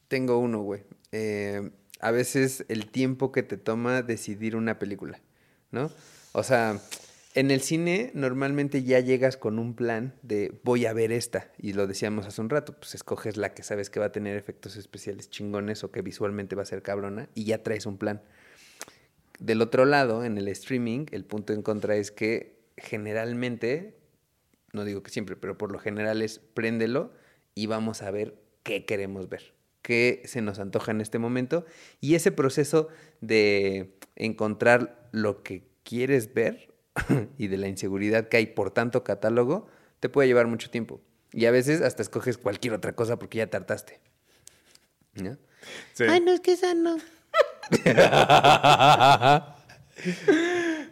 [0.08, 0.82] tengo uno, güey.
[1.12, 5.20] Eh, a veces el tiempo que te toma decidir una película,
[5.70, 5.90] ¿no?
[6.32, 6.80] O sea,
[7.34, 11.74] en el cine normalmente ya llegas con un plan de voy a ver esta, y
[11.74, 14.76] lo decíamos hace un rato, pues escoges la que sabes que va a tener efectos
[14.76, 18.20] especiales chingones o que visualmente va a ser cabrona y ya traes un plan.
[19.39, 23.97] Del otro lado, en el streaming, el punto en contra es que generalmente
[24.72, 27.12] no digo que siempre, pero por lo general es préndelo
[27.55, 31.66] y vamos a ver qué queremos ver, qué se nos antoja en este momento.
[32.01, 32.89] Y ese proceso
[33.20, 36.72] de encontrar lo que quieres ver
[37.39, 39.68] y de la inseguridad que hay por tanto catálogo,
[40.01, 41.01] te puede llevar mucho tiempo.
[41.33, 44.01] Y a veces hasta escoges cualquier otra cosa porque ya tartaste.
[45.14, 45.37] ¿No?
[45.93, 46.05] Sí.
[46.09, 46.97] Ay, no, es que esa no.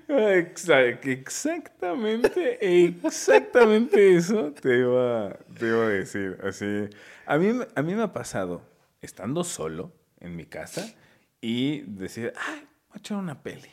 [0.08, 6.38] Exa- Exactamente, exactamente eso te iba, te iba a decir.
[6.42, 6.88] Así,
[7.26, 8.62] a mí, a mí me ha pasado
[9.00, 10.92] estando solo en mi casa
[11.40, 13.68] y decir, ay, voy a echar una peli.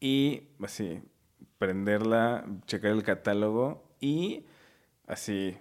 [0.00, 1.00] Y así,
[1.58, 4.46] prenderla, checar el catálogo y
[5.06, 5.56] así,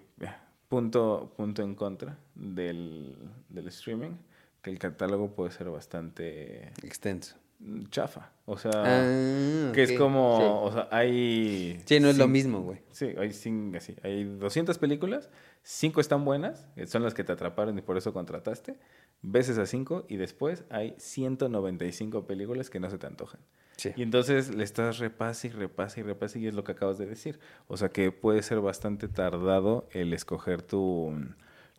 [0.69, 3.15] punto, punto en contra del,
[3.49, 4.11] del streaming,
[4.67, 7.37] que el catálogo puede ser bastante Extenso.
[7.89, 8.31] chafa.
[8.45, 10.43] O sea, Ah, que es como, sí.
[10.45, 11.81] o sea, hay...
[11.85, 12.79] Sí, no es lo mismo, güey.
[12.91, 15.29] Sí, hay, cin- así, hay 200 películas,
[15.63, 18.75] 5 están buenas, eh, son las que te atraparon y por eso contrataste,
[19.21, 23.39] ves esas 5 y después hay 195 películas que no se te antojan.
[23.77, 23.91] Sí.
[23.95, 27.05] Y entonces le estás repase y repase y repase y es lo que acabas de
[27.05, 27.39] decir.
[27.67, 31.13] O sea que puede ser bastante tardado el escoger tu,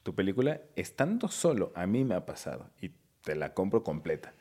[0.09, 1.71] tu película estando solo.
[1.75, 2.93] A mí me ha pasado y
[3.23, 4.33] te la compro completa.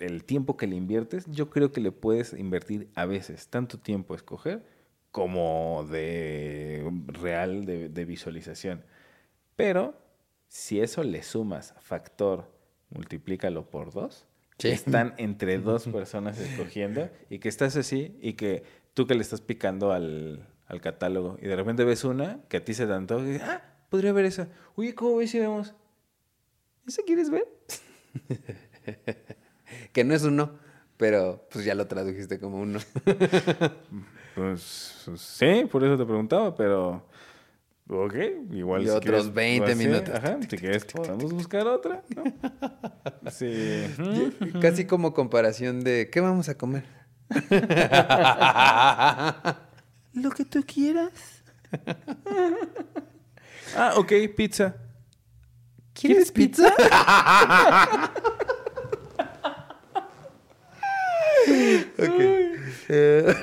[0.00, 4.14] El tiempo que le inviertes, yo creo que le puedes invertir a veces tanto tiempo
[4.14, 4.64] a escoger
[5.12, 8.82] como de real de, de visualización.
[9.54, 9.94] Pero
[10.48, 12.50] si eso le sumas factor,
[12.90, 14.26] multiplícalo por dos,
[14.58, 14.70] Sí.
[14.70, 19.40] están entre dos personas escogiendo y que estás así y que tú que le estás
[19.40, 23.22] picando al, al catálogo y de repente ves una que a ti se te antoja
[23.24, 23.62] y dices, ah,
[23.94, 24.48] podría ver esa.
[24.74, 25.72] Oye, ¿cómo ves si vemos?
[26.84, 27.46] ¿Esa quieres ver?
[29.92, 30.58] Que no es uno,
[30.96, 32.80] pero pues ya lo tradujiste como uno.
[34.34, 37.08] Pues pues, sí, por eso te preguntaba, pero...
[37.88, 38.14] Ok,
[38.50, 40.12] igual Y si otros quieres, 20 pues, minutos.
[40.12, 42.24] Ajá, si quieres podemos buscar otra, ¿no?
[43.30, 43.94] Sí.
[44.60, 46.82] Casi como comparación de ¿qué vamos a comer?
[50.14, 51.44] Lo que tú quieras.
[53.76, 54.74] Ah, ok, pizza.
[55.92, 56.68] ¿Quieres pizza?
[61.98, 62.20] ok.
[62.88, 63.34] Eh,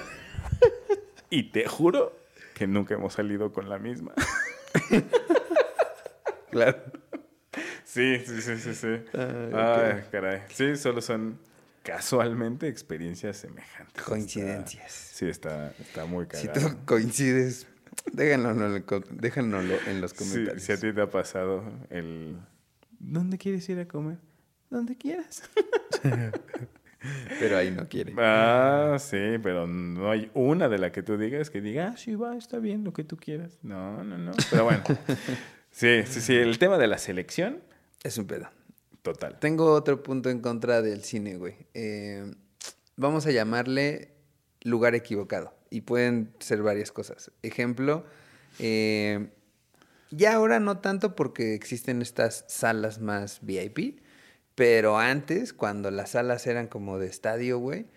[1.30, 2.18] Y te juro
[2.56, 4.14] que nunca hemos salido con la misma.
[6.52, 6.78] claro.
[7.86, 8.88] Sí, sí, sí, sí, sí.
[9.14, 10.42] Ah, Ay, caray.
[10.50, 11.40] Sí, solo son
[11.84, 14.04] casualmente experiencias semejantes.
[14.04, 14.92] Coincidencias.
[14.92, 16.70] Sí, está, está muy Si cagado.
[16.70, 17.68] tú coincides,
[18.12, 20.64] déjanoslo en, en los Sí, comentarios.
[20.64, 22.38] si a ti te ha pasado el...
[23.00, 24.18] ¿Dónde quieres ir a comer?
[24.70, 25.44] Donde quieras.
[27.40, 28.14] Pero ahí no quiere.
[28.20, 32.14] Ah, sí, pero no hay una de la que tú digas que diga, ah, sí,
[32.16, 33.58] va, está bien, lo que tú quieras.
[33.64, 34.32] No, no, no.
[34.50, 34.84] Pero bueno.
[35.74, 36.36] Sí, sí, sí.
[36.36, 37.60] El tema de la selección,
[38.04, 38.50] Es un pedo.
[39.04, 39.40] total.
[39.40, 41.56] Tengo otro punto en contra del cine, güey.
[41.74, 42.30] Eh,
[42.98, 44.12] vamos a llamarle
[44.64, 45.56] lugar equivocado.
[45.72, 47.32] Y pueden ser varias cosas.
[47.42, 48.06] Ejemplo,
[48.60, 49.30] eh,
[50.12, 54.02] ya ahora no tanto porque existen estas salas más VIP,
[54.54, 57.88] pero antes, cuando las salas eran como de estadio, güey,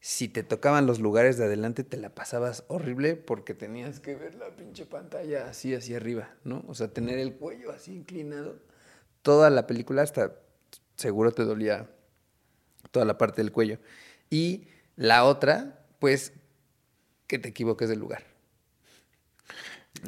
[0.00, 4.34] si te tocaban los lugares de adelante te la pasabas horrible porque tenías que ver
[4.34, 6.64] la pinche pantalla así hacia arriba, ¿no?
[6.68, 8.60] O sea, tener el cuello así inclinado.
[9.22, 10.34] Toda la película hasta
[10.94, 11.90] seguro te dolía
[12.90, 13.78] toda la parte del cuello.
[14.30, 16.32] Y la otra, pues,
[17.26, 18.24] que te equivoques del lugar.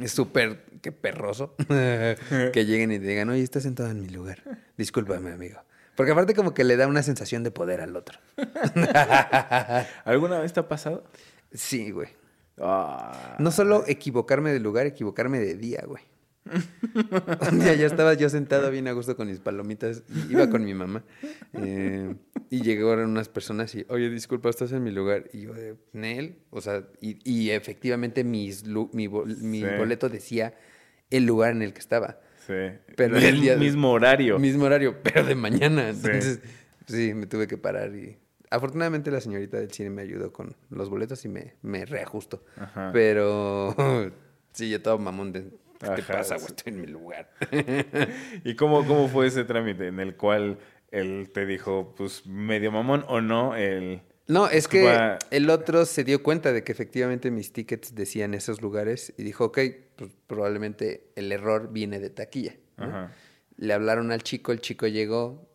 [0.00, 4.42] Es súper, que perroso, que lleguen y te digan, oye, estás sentado en mi lugar.
[4.76, 5.60] Discúlpame, amigo.
[5.96, 8.18] Porque aparte como que le da una sensación de poder al otro.
[10.04, 11.04] ¿Alguna vez te ha pasado?
[11.52, 12.08] Sí, güey.
[12.60, 16.02] Ah, No solo equivocarme de lugar, equivocarme de día, güey.
[17.50, 20.02] Un día ya estaba yo sentado bien a gusto con mis palomitas.
[20.30, 21.04] Iba con mi mamá.
[21.52, 22.14] eh,
[22.50, 25.24] y llegaron unas personas y, oye, disculpa, estás en mi lugar.
[25.32, 25.52] Y yo,
[25.92, 26.38] Nel.
[26.50, 29.66] O sea, y, y efectivamente mis mi, bol- mi Sí.
[29.78, 30.54] boleto decía
[31.10, 32.20] el lugar en el que estaba.
[32.46, 32.54] sí.
[32.96, 34.38] Pero el día mismo horario.
[34.38, 35.88] Mismo horario, pero de mañana.
[35.90, 36.40] Entonces,
[36.86, 38.16] sí, me tuve que parar y...
[38.48, 42.44] Afortunadamente la señorita del cine me ayudó con los boletos y me, me reajusto.
[42.56, 42.90] Ajá.
[42.92, 43.74] Pero
[44.52, 45.50] sí, yo todo mamón de...
[45.80, 46.42] ¿Qué te pasa, sí.
[46.42, 46.54] güey?
[46.56, 47.30] Estoy en mi lugar.
[48.44, 50.58] ¿Y cómo, cómo fue ese trámite en el cual
[50.90, 54.02] él te dijo, pues, medio mamón o no, el...
[54.28, 58.34] No, es que Va- el otro se dio cuenta de que efectivamente mis tickets decían
[58.34, 59.58] esos lugares y dijo, ok,
[59.96, 62.56] pues probablemente el error viene de taquilla.
[62.76, 62.84] ¿no?
[62.86, 63.12] Ajá.
[63.56, 65.48] Le hablaron al chico, el chico llegó,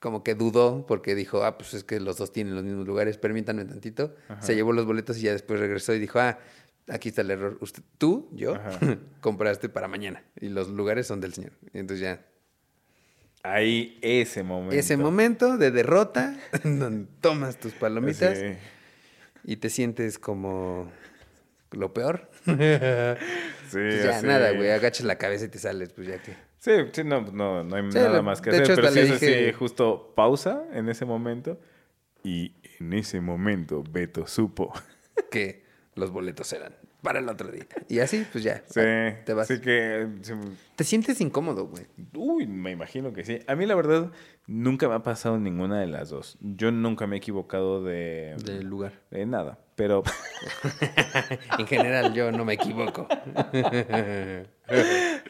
[0.00, 3.16] como que dudó porque dijo, ah, pues es que los dos tienen los mismos lugares,
[3.16, 4.16] permítanme tantito.
[4.40, 6.38] Se llevó los boletos y ya después regresó y dijo, ah,
[6.88, 7.58] aquí está el error.
[7.60, 8.54] Usted, tú, yo,
[9.20, 11.52] compraste para mañana y los lugares son del señor.
[11.72, 12.26] Y entonces ya,
[13.42, 14.76] Ahí, ese momento.
[14.76, 18.54] ese momento de derrota, donde tomas tus palomitas Sí.
[19.44, 20.90] y te sientes como
[21.70, 22.30] lo peor.
[23.70, 26.34] Sí, Pues ya nada, güey, agachas la cabeza y te sales, pues ya que.
[26.58, 28.62] Sí, sí, no, no, no hay Sí, nada más que hacer.
[28.64, 31.60] hecho, Pero sí le es así, dije- justo pausa en ese momento.
[32.24, 34.72] Y en ese momento Beto supo.
[35.30, 35.64] que
[36.00, 37.66] los boletos eran para el otro día.
[37.88, 38.62] Y así, pues ya.
[38.66, 38.80] Sí,
[39.24, 39.50] Te vas.
[39.50, 40.32] Así que, sí,
[40.76, 41.86] Te sientes incómodo, güey.
[42.14, 43.38] uy, me imagino que sí.
[43.46, 44.10] A mí la verdad
[44.46, 46.36] nunca me ha pasado ninguna de las dos.
[46.40, 48.92] Yo nunca me he equivocado de, Del lugar.
[49.10, 49.58] de nada.
[49.76, 50.02] Pero
[51.58, 53.06] En general, yo no me equivoco.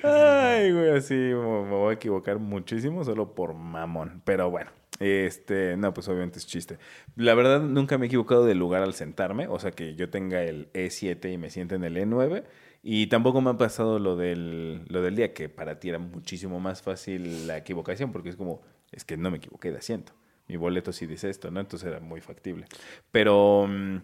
[0.03, 4.23] Ay, güey, así me me voy a equivocar muchísimo solo por mamón.
[4.25, 4.71] Pero bueno,
[5.01, 6.79] este, no, pues obviamente es chiste.
[7.17, 9.49] La verdad, nunca me he equivocado de lugar al sentarme.
[9.49, 12.45] O sea, que yo tenga el E7 y me siente en el E9.
[12.83, 16.61] Y tampoco me ha pasado lo del, lo del día, que para ti era muchísimo
[16.61, 20.13] más fácil la equivocación, porque es como, es que no me equivoqué de asiento.
[20.49, 21.61] Mi boleto sí dice esto, ¿no?
[21.61, 22.67] Entonces era muy factible.
[23.11, 23.97] Pero mm,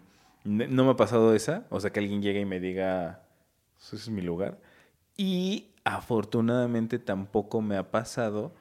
[0.45, 1.67] no me ha pasado esa.
[1.69, 3.23] O sea, que alguien llegue y me diga,
[3.79, 4.59] ese es mi lugar.
[5.15, 8.53] Y afortunadamente tampoco me ha pasado.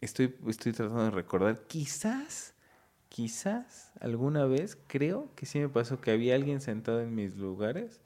[0.00, 1.60] Estoy, estoy tratando de recordar.
[1.66, 2.54] Quizás,
[3.08, 8.00] quizás alguna vez, creo que sí me pasó que había alguien sentado en mis lugares.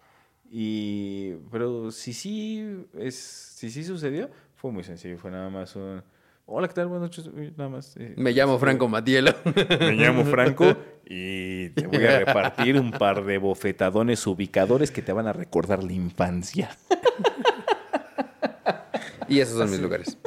[0.50, 1.34] Y.
[1.50, 3.14] Pero si sí es.
[3.14, 5.18] Si sí sucedió, fue muy sencillo.
[5.18, 6.02] Fue nada más un.
[6.46, 6.88] Hola, ¿qué tal?
[6.88, 7.32] Buenas noches.
[7.56, 7.96] Nada más.
[7.96, 9.32] eh, Me llamo Franco Matielo.
[9.80, 10.76] Me llamo Franco
[11.06, 15.82] y te voy a repartir un par de bofetadones ubicadores que te van a recordar
[15.82, 16.76] la infancia.
[19.28, 20.18] y esos son mis lugares.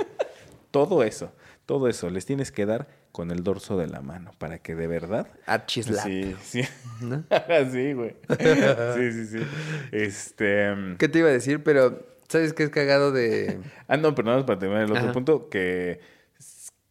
[0.72, 1.32] Todo eso,
[1.68, 4.88] todo eso les tienes que dar con el dorso de la mano para que de
[4.88, 5.28] verdad.
[5.46, 6.08] Archislap.
[6.08, 6.62] Sí, sí.
[7.02, 7.24] ¿no?
[7.72, 8.16] sí, güey.
[8.96, 9.38] Sí, sí, sí.
[9.92, 10.74] Este.
[10.74, 11.62] mm, ¿Qué te iba a decir?
[11.64, 13.60] Pero, ¿sabes qué es cagado de...?
[13.88, 15.12] Ah, no, pero nada más para terminar el otro Ajá.
[15.12, 16.00] punto, que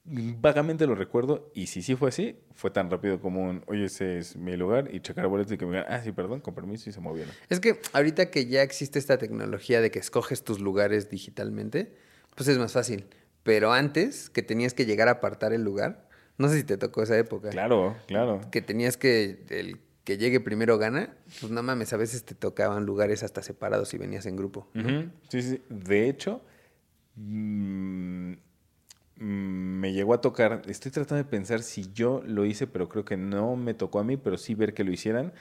[0.04, 4.18] vagamente lo recuerdo, y si sí fue así, fue tan rápido como un, oye, ese
[4.18, 6.88] es mi lugar, y checar boletos y que me digan, ah, sí, perdón, con permiso,
[6.88, 7.34] y se movieron.
[7.48, 11.96] Es que ahorita que ya existe esta tecnología de que escoges tus lugares digitalmente,
[12.34, 13.06] pues es más fácil.
[13.46, 17.04] Pero antes, que tenías que llegar a apartar el lugar, no sé si te tocó
[17.04, 17.48] esa época.
[17.50, 18.40] Claro, claro.
[18.50, 22.84] Que tenías que, el que llegue primero gana, pues no mames, a veces te tocaban
[22.86, 24.66] lugares hasta separados y venías en grupo.
[25.28, 25.62] Sí, sí.
[25.68, 26.42] De hecho,
[27.14, 32.88] mm, mm, me llegó a tocar, estoy tratando de pensar si yo lo hice, pero
[32.88, 35.32] creo que no me tocó a mí, pero sí ver que lo hicieran,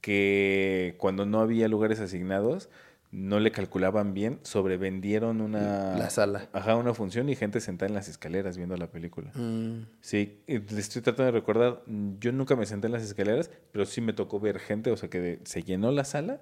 [0.00, 2.70] que cuando no había lugares asignados,
[3.12, 5.96] no le calculaban bien, sobrevendieron una...
[5.96, 6.48] La sala.
[6.52, 9.32] Ajá, una función y gente sentada en las escaleras viendo la película.
[9.34, 11.82] Mm, Sí, estoy tratando de recordar,
[12.20, 15.10] yo nunca me senté en las escaleras, pero sí me tocó ver gente, o sea
[15.10, 16.40] que se llenó la sala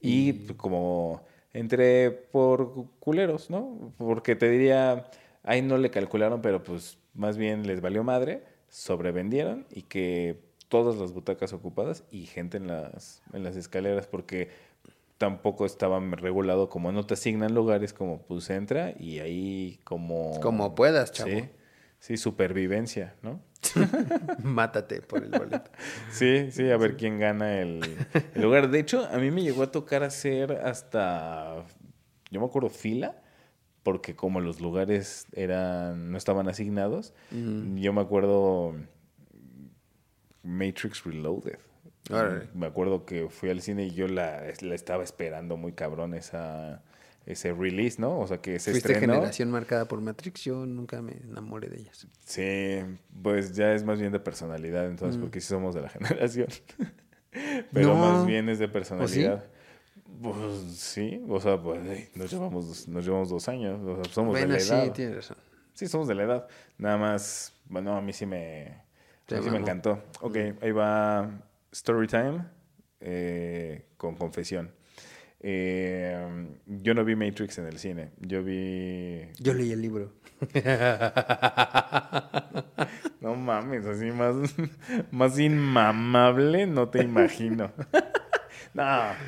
[0.00, 3.92] y, pues, como entre por culeros, ¿no?
[3.98, 5.06] Porque te diría,
[5.42, 10.96] ahí no le calcularon, pero pues más bien les valió madre, sobrevendieron y que todas
[10.96, 14.48] las butacas ocupadas y gente en las, en las escaleras, porque
[15.20, 20.40] tampoco estaba regulado como no te asignan lugares, como pues entra y ahí como...
[20.40, 21.28] Como puedas, chavo.
[21.28, 21.44] Sí,
[21.98, 23.38] sí, supervivencia, ¿no?
[24.42, 25.70] mátate por el boleto.
[26.10, 27.82] Sí, sí, a ver quién gana el,
[28.34, 28.70] el lugar.
[28.70, 31.66] De hecho, a mí me llegó a tocar hacer hasta,
[32.30, 33.20] yo me acuerdo, fila,
[33.82, 38.74] porque como los lugares eran, no estaban asignados, yo me acuerdo
[40.42, 41.58] Matrix Reloaded.
[42.08, 42.48] Órale.
[42.54, 46.82] Me acuerdo que fui al cine y yo la, la estaba esperando muy cabrón esa,
[47.26, 48.18] ese release, ¿no?
[48.18, 49.14] O sea, que se Fuiste estrenó.
[49.14, 52.06] generación marcada por Matrix, yo nunca me enamoré de ellas.
[52.24, 52.78] Sí,
[53.22, 56.48] pues ya es más bien de personalidad, entonces, porque sí somos de la generación.
[57.72, 57.96] Pero No.
[57.96, 59.44] más bien es de personalidad.
[60.20, 60.36] Pues
[60.76, 61.80] sí, o sea, pues
[62.16, 64.92] nos llevamos, nos llevamos dos años, o sea, somos bueno, de la sí, edad.
[64.92, 65.36] tienes razón.
[65.74, 66.48] Sí, somos de la edad.
[66.76, 68.66] Nada más, bueno, a mí sí me,
[69.30, 70.02] a mí sí me encantó.
[70.20, 71.30] Ok, ahí va
[71.72, 72.44] Story Time
[73.00, 74.72] eh, con confesión.
[75.42, 78.10] Eh, yo no vi Matrix en el cine.
[78.18, 80.12] Yo vi Yo leí el libro.
[83.20, 84.34] No mames, así más,
[85.10, 87.70] más inmamable no te imagino.
[88.72, 88.84] No,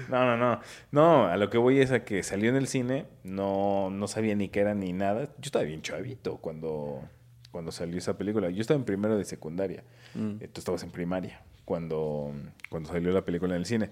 [0.09, 0.61] no, no, no.
[0.93, 4.37] No, a lo que voy es a que salió en el cine, no, no sabía
[4.37, 5.25] ni qué era ni nada.
[5.25, 7.03] Yo estaba bien chavito cuando,
[7.51, 8.51] cuando salió esa película.
[8.51, 9.83] Yo estaba en primero de secundaria.
[10.15, 12.33] Eh, Tú estabas en primaria cuando,
[12.71, 13.91] cuando salió la película en el cine.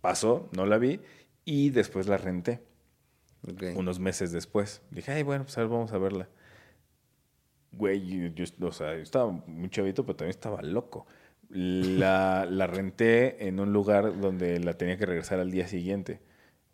[0.00, 1.00] Pasó, no la vi
[1.44, 2.62] y después la renté
[3.76, 4.82] unos meses después.
[4.90, 6.28] Dije, ay, bueno, pues a ver, vamos a verla.
[7.72, 11.06] Güey, yo, yo- o sea, yo estaba muy chavito, pero también estaba loco.
[11.48, 16.20] La, la renté en un lugar donde la tenía que regresar al día siguiente.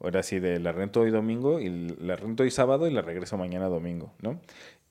[0.01, 3.37] Ahora sí, de la rento hoy domingo, y la rento hoy sábado y la regreso
[3.39, 4.41] mañana domingo, ¿no?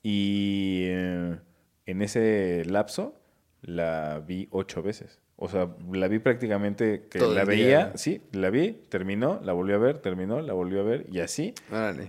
[0.02, 1.38] Y eh,
[1.86, 3.20] en ese lapso
[3.62, 5.20] la vi ocho veces.
[5.38, 7.92] O sea, la vi prácticamente que Todo la veía, día.
[7.96, 11.52] sí, la vi, terminó, la volví a ver, terminó, la volví a ver y así.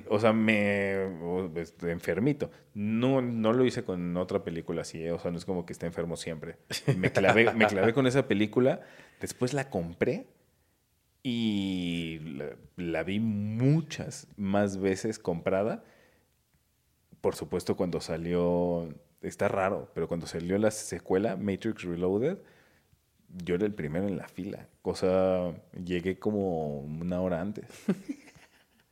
[0.08, 0.96] O sea, me.
[1.22, 2.50] o, este, enfermito.
[2.74, 5.12] No, no lo hice con otra película así, ¿eh?
[5.12, 6.56] O sea, no es como que esté enfermo siempre.
[6.98, 8.80] Me clavé, me clavé con esa película.
[9.20, 10.28] Después la compré
[11.22, 15.84] y la, la vi muchas más veces comprada.
[17.20, 18.88] Por supuesto, cuando salió.
[19.22, 22.38] Está raro, pero cuando salió la secuela, Matrix Reloaded,
[23.44, 24.68] yo era el primero en la fila.
[24.84, 25.54] O sea,
[25.84, 27.66] llegué como una hora antes.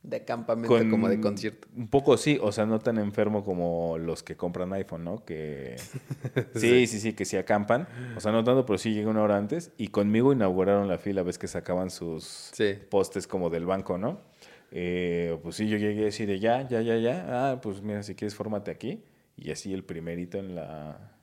[0.03, 1.67] De campamento como de concierto.
[1.75, 5.25] Un poco sí, o sea, no tan enfermo como los que compran iPhone, ¿no?
[5.25, 5.77] Que
[6.53, 7.87] sí, sí, sí, que sí acampan.
[8.15, 11.23] O sea, no tanto, pero sí llegué una hora antes y conmigo inauguraron la fila,
[11.23, 12.75] ves que sacaban sus Sí.
[12.91, 14.21] postes como del banco, ¿no?
[14.69, 17.25] Eh, pues sí, yo llegué así de ya, ya, ya, ya.
[17.27, 19.03] Ah, pues mira, si quieres, fórmate aquí.
[19.35, 21.14] Y así el primerito en la,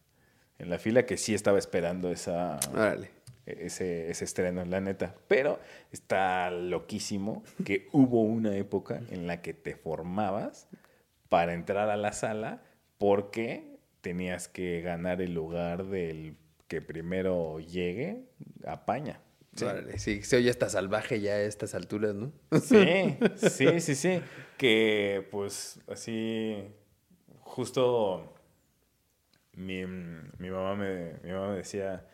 [0.63, 3.11] en la fila que sí estaba esperando esa, Órale.
[3.47, 5.15] ese, ese estreno, la neta.
[5.27, 5.59] Pero
[5.91, 10.69] está loquísimo que hubo una época en la que te formabas
[11.29, 12.63] para entrar a la sala
[12.97, 16.37] porque tenías que ganar el lugar del
[16.69, 18.23] que primero llegue
[18.65, 19.21] a paña.
[19.57, 19.65] Sí.
[19.65, 19.99] Órale.
[19.99, 22.33] Sí, se oye hasta salvaje ya a estas alturas, ¿no?
[22.61, 23.17] Sí,
[23.51, 24.21] sí, sí, sí.
[24.57, 26.57] Que pues así,
[27.41, 28.33] justo
[29.55, 32.07] mi, mi mamá me, mi mamá me decía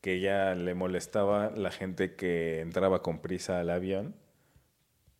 [0.00, 4.14] que ella le molestaba la gente que entraba con prisa al avión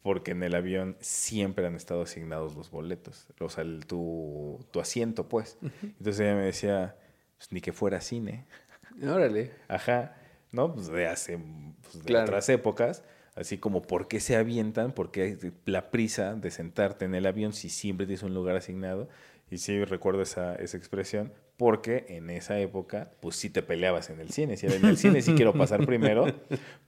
[0.02, 4.80] porque en el avión siempre han estado asignados los boletos, o sea, el- tu, tu
[4.80, 5.58] asiento, pues.
[5.82, 6.96] Entonces ella me decía,
[7.36, 8.46] pues, ni que fuera cine.
[9.02, 9.50] Órale.
[9.68, 10.16] Ajá,
[10.52, 10.72] ¿no?
[10.74, 11.38] Pues de hace
[11.82, 12.24] pues, de Claro.
[12.24, 13.02] otras épocas,
[13.34, 17.26] así como por qué se avientan, por qué hay la prisa de sentarte en el
[17.26, 19.08] avión si siempre tienes un lugar asignado.
[19.50, 24.20] Y sí recuerdo esa, esa expresión, porque en esa época, pues sí te peleabas en
[24.20, 24.56] el cine.
[24.56, 26.34] Si era en el cine, sí quiero pasar primero,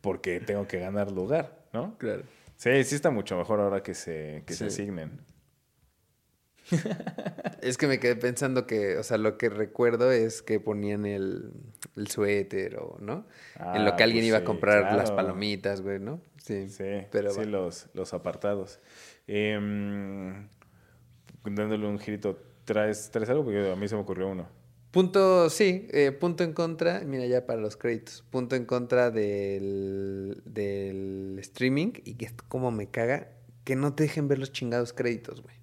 [0.00, 1.98] porque tengo que ganar lugar, ¿no?
[1.98, 2.24] Claro.
[2.56, 5.20] Sí, sí está mucho mejor ahora que se, que se asignen.
[7.62, 11.52] Es que me quedé pensando que, o sea, lo que recuerdo es que ponían el,
[11.96, 13.26] el suéter o, ¿no?
[13.72, 16.20] en lo Ah, que alguien pues iba a sí, comprar las palomitas, güey, ¿no?
[16.38, 16.68] Sí.
[16.68, 18.80] Sí, pero sí los, los apartados.
[19.26, 20.48] Em,
[21.44, 23.44] dándole un girito, ¿traes, ¿traes algo?
[23.44, 24.48] Porque a mí se me ocurrió uno.
[24.90, 30.40] Punto, sí, eh, punto en contra, mira ya para los créditos, punto en contra del,
[30.46, 33.28] del streaming y que como me caga
[33.64, 35.56] que no te dejen ver los chingados créditos, güey.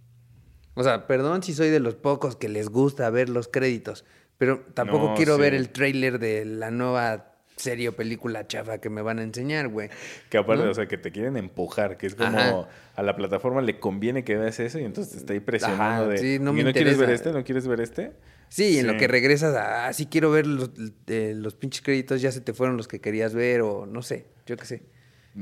[0.76, 4.06] O sea, perdón si soy de los pocos que les gusta ver los créditos,
[4.38, 5.42] pero tampoco No, quiero sí.
[5.42, 9.68] ver el tráiler de la nueva serie o película chafa que me van a enseñar,
[9.70, 9.90] güey.
[10.30, 10.72] Que aparte, ¿No?
[10.72, 12.68] o sea, que te quieren empujar, que es como Ajá.
[12.96, 16.12] a la plataforma le conviene que veas eso y entonces te está ahí presionando Ajá,
[16.12, 17.14] de, sí, no "¿Y me quieres ver interesa".
[17.14, 17.32] este?
[17.32, 18.12] ¿No quieres ver este?
[18.50, 20.72] Sí, en lo que regresas a, ah, sí quiero ver los,
[21.08, 24.28] eh, los pinches créditos, ya se te fueron los que querías ver o no sé,
[24.46, 24.84] yo qué sé.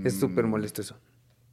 [0.04, 0.50] Es súper Mm.
[0.50, 1.00] molesto eso.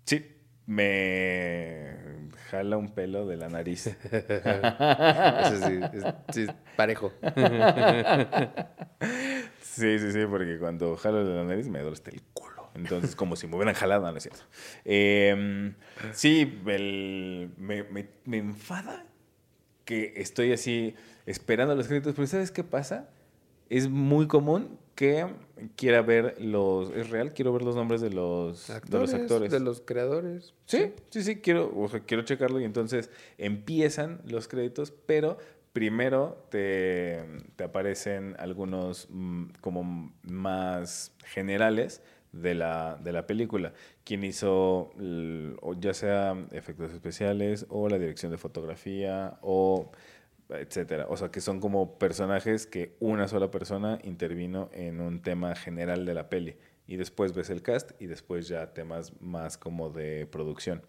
[0.04, 0.24] Sí,
[0.66, 3.86] me jala un pelo de la nariz.
[4.10, 6.46] Eso sí, es, sí,
[6.76, 7.12] parejo.
[9.72, 12.68] Sí, sí, sí, porque cuando jalo de la nariz me duele hasta el culo.
[12.74, 14.42] Entonces, como si me hubieran jalado, no es cierto.
[14.84, 15.72] Eh,
[16.12, 19.04] sí, el- me, me- me enfada
[19.84, 20.94] que estoy así
[21.26, 23.08] esperando los créditos, pero ¿sabes qué pasa?
[23.68, 25.26] Es muy común que
[25.76, 26.90] quiera ver los...
[26.90, 27.32] ¿Es real?
[27.32, 29.50] Quiero ver los nombres de los de los actores.
[29.50, 30.54] de los creadores.
[30.66, 35.38] Sí, sí, sí, quiero, o sea, quiero checarlo y entonces empiezan los créditos, pero
[35.72, 37.24] primero te,
[37.56, 42.02] te aparecen algunos mm, como más generales
[42.32, 43.72] de la, de la película.
[44.04, 44.92] Quien hizo,
[45.78, 49.90] ya sea efectos especiales o la dirección de fotografía o
[50.48, 51.06] etcétera.
[51.08, 56.04] O sea, que son como personajes que una sola persona intervino en un tema general
[56.06, 56.56] de la peli.
[56.86, 60.82] Y después ves el cast y después ya temas más como de producción.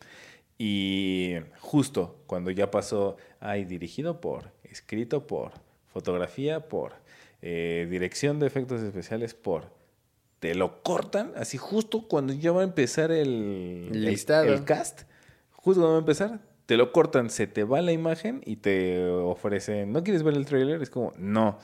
[0.64, 5.54] Y justo cuando ya pasó, ay, dirigido por, escrito por,
[5.92, 6.94] fotografía por,
[7.42, 9.72] eh, dirección de efectos especiales por,
[10.40, 14.54] te lo cortan así justo cuando ya va a empezar el, el- Listado.
[14.54, 15.02] el cast,
[15.52, 19.04] justo cuando va a empezar, te lo cortan, se te va la imagen y te
[19.10, 20.80] ofrecen, ¿no quieres ver el trailer?
[20.84, 21.58] Es como, no.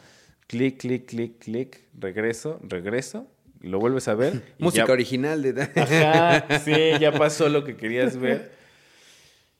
[0.48, 3.28] Clic, clic, clic, clic, regreso, regreso,
[3.62, 4.42] lo vuelves a ver.
[4.60, 5.62] Música ya- original de...
[5.76, 8.57] Ajá, sí, ya pasó lo que querías ver.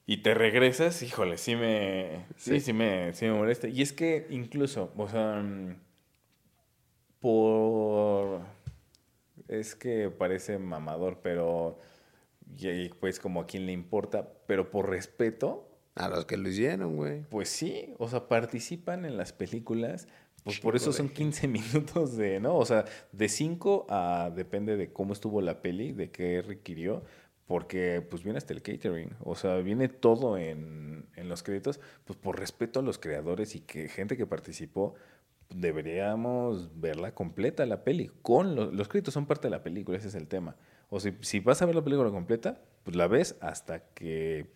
[0.10, 2.60] Y te regresas, híjole, sí me, sí, Sí.
[2.62, 3.68] sí me, sí me molesta.
[3.68, 5.76] Y es que incluso, o sea, mm,
[7.20, 8.42] por,
[9.48, 11.78] es que parece mamador, pero,
[12.58, 15.64] y- pues como a quien le importa, pero por respeto,
[15.96, 17.24] A los que lo hicieron, güey.
[17.30, 20.08] pues sí, o sea, participan en las películas,
[20.44, 21.16] pues por eso son gente.
[21.16, 21.48] 15
[21.88, 22.56] minutos de, ¿no?
[22.56, 27.04] O sea, de 5 a, depende de cómo estuvo la peli, de qué requirió,
[27.48, 32.20] porque pues viene hasta el catering, o sea, viene todo en, en los créditos, pues
[32.20, 34.96] por respeto a los creadores y que gente que participó,
[35.50, 40.10] deberíamos verla completa la peli, con los, los créditos son parte de la película, ese
[40.10, 40.56] es el tema.
[40.90, 44.48] O si, si vas a ver la película completa, pues la ves hasta que...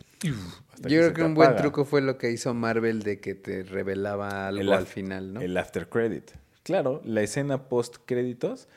[0.73, 3.63] hasta Yo creo que un buen truco fue lo que hizo Marvel de que te
[3.63, 5.41] revelaba algo El al final, ¿no?
[5.41, 6.31] El after credit.
[6.63, 8.69] Claro, la escena post créditos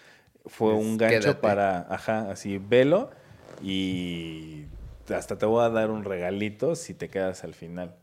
[0.46, 1.40] fue un gancho quédate.
[1.40, 3.10] para, ajá, así, velo
[3.62, 4.64] y
[5.14, 7.96] hasta te voy a dar un regalito si te quedas al final.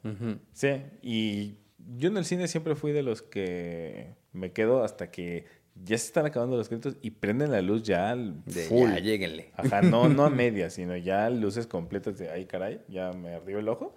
[0.53, 0.69] Sí,
[1.01, 1.57] y
[1.97, 5.45] yo en el cine siempre fui de los que me quedo hasta que
[5.83, 8.89] ya se están acabando los créditos y prenden la luz ya al full.
[8.91, 9.51] ya, lléguenle.
[9.55, 13.59] Ajá, no, no a medias, sino ya luces completas de, ay caray, ya me ardió
[13.59, 13.95] el ojo.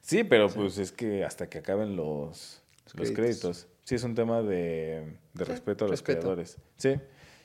[0.00, 3.14] Sí, pero pues es que hasta que acaben los, Los los créditos.
[3.14, 3.68] créditos.
[3.84, 6.20] Sí, es un tema de, de Sí, respeto a los respeto.
[6.20, 6.58] creadores.
[6.76, 6.94] Sí,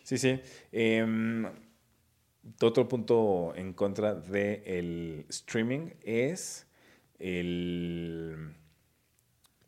[0.03, 0.39] sí, sí.
[0.71, 1.45] Em,
[2.61, 6.67] otro punto en contra del streaming es
[7.19, 8.53] el,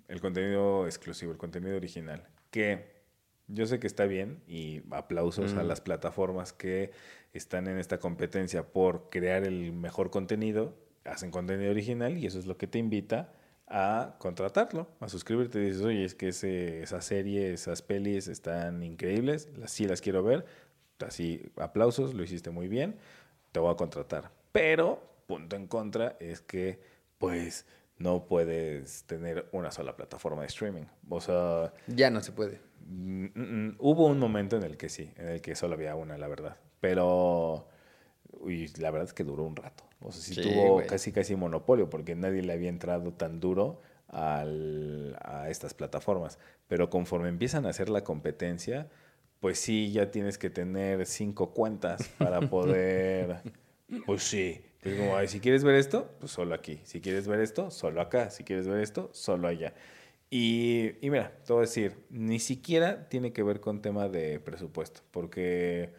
[0.07, 2.27] el contenido exclusivo, el contenido original.
[2.51, 2.99] Que
[3.47, 5.67] yo sé que está bien y aplausos a Mm.
[5.67, 6.91] las plataformas que
[7.33, 10.75] están en esta competencia por crear el mejor contenido,
[11.05, 13.33] hacen contenido original y eso es lo que te invita
[13.67, 15.59] a contratarlo, a suscribirte.
[15.59, 20.23] Dices, oye, es que ese, esa serie, esas pelis están increíbles, las, sí las quiero
[20.23, 20.45] ver.
[21.05, 22.97] Así, aplausos, lo hiciste muy bien,
[23.51, 24.31] te voy a contratar.
[24.51, 26.79] Pero, punto en contra, es que,
[27.17, 27.65] pues,
[27.97, 30.85] no puedes tener una sola plataforma de streaming.
[31.09, 31.73] O sea...
[31.87, 32.59] Ya no se puede.
[32.87, 35.95] Mm, mm, mm, hubo un momento en el que sí, en el que solo había
[35.95, 36.57] una, la verdad.
[36.79, 37.67] Pero
[38.47, 39.83] y la verdad es que duró un rato.
[40.01, 45.17] O sea, sí, tuvo casi casi monopolio porque nadie le había entrado tan duro al,
[45.21, 46.39] a estas plataformas.
[46.67, 48.87] Pero conforme empiezan a hacer la competencia,
[49.39, 53.41] pues sí, ya tienes que tener cinco cuentas para poder...
[54.05, 54.61] pues sí.
[54.81, 56.79] Es como, si quieres ver esto, pues solo aquí.
[56.83, 58.29] Si quieres ver esto, solo acá.
[58.29, 59.73] Si quieres ver esto, solo allá.
[60.29, 64.39] Y, y mira, te voy a decir, ni siquiera tiene que ver con tema de
[64.39, 65.93] presupuesto, porque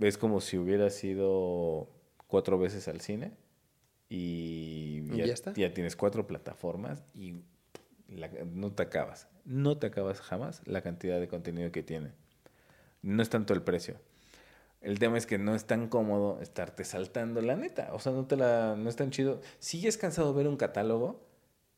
[0.00, 1.88] es como si hubiera sido
[2.26, 3.32] cuatro veces al cine
[4.08, 7.44] y ya, ya, tienes cuatro plataformas y
[8.52, 9.28] no te acabas.
[9.44, 12.12] No te acabas jamás la cantidad de contenido que tiene.
[13.02, 13.96] No es tanto el precio.
[14.80, 17.90] El tema es que no es tan cómodo estarte saltando, la neta.
[17.92, 19.40] O sea, no, te la, no es tan chido.
[19.58, 21.20] Si ya es cansado ver un catálogo,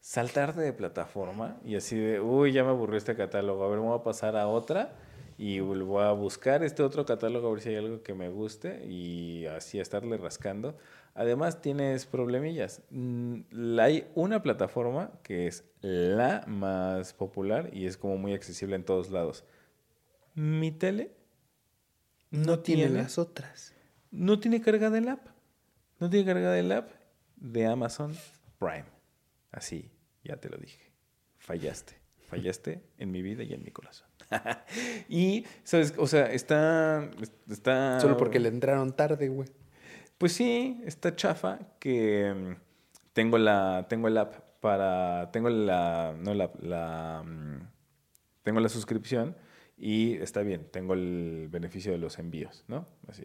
[0.01, 4.01] saltarte de plataforma y así de, uy, ya me aburrió este catálogo, a ver, vamos
[4.01, 4.95] a pasar a otra
[5.39, 8.85] y voy a buscar este otro catálogo a ver si hay algo que me guste
[8.87, 10.77] y así estarle rascando.
[11.15, 12.83] Además tienes problemillas.
[12.91, 18.85] Mm, hay una plataforma que es la más popular y es como muy accesible en
[18.85, 19.45] todos lados.
[20.35, 21.15] Mi tele
[22.31, 23.75] no, tiene, las otras.
[24.11, 25.27] No tiene carga del app.
[25.99, 26.91] No tiene carga del app
[27.37, 28.17] de Amazon
[28.59, 28.87] Prime.
[29.51, 29.91] Así,
[30.25, 30.91] ya te lo dije.
[31.39, 32.01] Fallaste.
[32.29, 34.09] Fallaste en mi vida y en mi corazón.
[35.09, 35.93] y, ¿sabes?
[35.99, 37.11] O sea, está,
[37.51, 38.01] está...
[38.01, 39.51] Solo porque le entraron tarde, güey.
[40.17, 42.55] Pues sí, está chafa que mm,
[43.13, 47.69] tengo la, tengo el app para, tengo la, no la, la mm,
[48.43, 49.37] tengo la suscripción
[49.83, 52.87] y está bien, tengo el beneficio de los envíos, ¿no?
[53.09, 53.25] Así,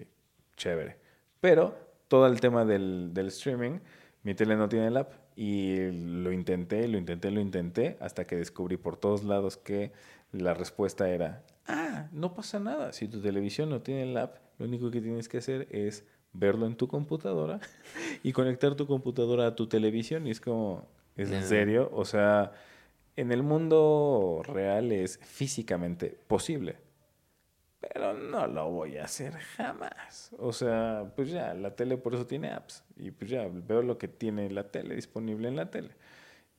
[0.55, 0.97] chévere.
[1.39, 1.77] Pero
[2.07, 3.77] todo el tema del, del streaming,
[4.23, 8.37] mi tele no tiene el app y lo intenté, lo intenté, lo intenté, hasta que
[8.37, 9.91] descubrí por todos lados que
[10.31, 12.91] la respuesta era, ah, no pasa nada.
[12.91, 16.65] Si tu televisión no tiene el app, lo único que tienes que hacer es verlo
[16.65, 17.59] en tu computadora
[18.23, 20.25] y conectar tu computadora a tu televisión.
[20.25, 21.91] Y es como, ¿es en serio?
[21.93, 22.53] O sea,
[23.17, 26.77] en el mundo real es físicamente posible.
[27.79, 30.31] Pero no lo voy a hacer jamás.
[30.37, 32.83] O sea, pues ya, la tele por eso tiene apps.
[32.95, 35.89] Y pues ya, veo lo que tiene la tele disponible en la tele.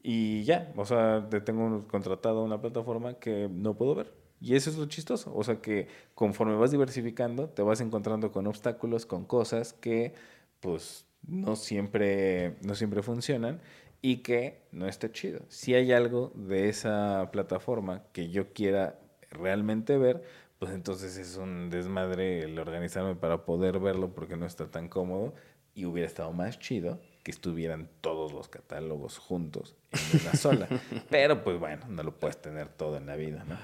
[0.03, 4.13] Y ya, o sea, te tengo contratado una plataforma que no puedo ver.
[4.41, 5.33] Y eso es lo chistoso.
[5.35, 10.15] O sea que conforme vas diversificando, te vas encontrando con obstáculos, con cosas que
[10.61, 13.61] pues no siempre, no siempre funcionan
[14.01, 15.41] y que no está chido.
[15.49, 18.99] Si hay algo de esa plataforma que yo quiera
[19.31, 20.23] realmente ver,
[20.59, 25.35] pues entonces es un desmadre el organizarme para poder verlo porque no está tan cómodo
[25.75, 30.69] y hubiera estado más chido que estuvieran todos los catálogos juntos en una sola.
[31.11, 33.57] Pero pues bueno, no lo puedes tener todo en la vida, ¿no?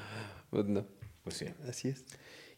[0.50, 0.84] Pues no.
[1.22, 1.46] Pues sí.
[1.68, 2.04] Así es.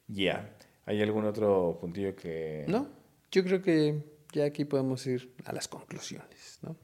[0.09, 0.55] Ya.
[0.85, 2.65] ¿Hay algún otro puntillo que...?
[2.69, 2.89] No,
[3.31, 6.77] yo creo que ya aquí podemos ir a las conclusiones, ¿no?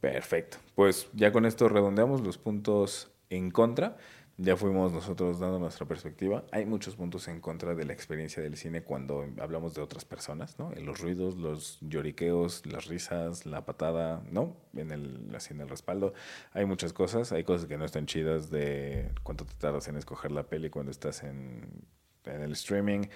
[0.00, 0.58] Perfecto.
[0.74, 3.96] Pues ya con esto redondeamos los puntos en contra
[4.42, 6.44] ya fuimos nosotros dando nuestra perspectiva.
[6.50, 10.58] Hay muchos puntos en contra de la experiencia del cine cuando hablamos de otras personas,
[10.58, 10.72] ¿no?
[10.76, 14.56] Los ruidos, los lloriqueos, las risas, la patada, ¿no?
[14.74, 16.14] En el, así en el respaldo.
[16.52, 17.32] Hay muchas cosas.
[17.32, 20.90] Hay cosas que no están chidas de cuánto te tardas en escoger la peli cuando
[20.90, 21.84] estás en,
[22.24, 23.08] en el streaming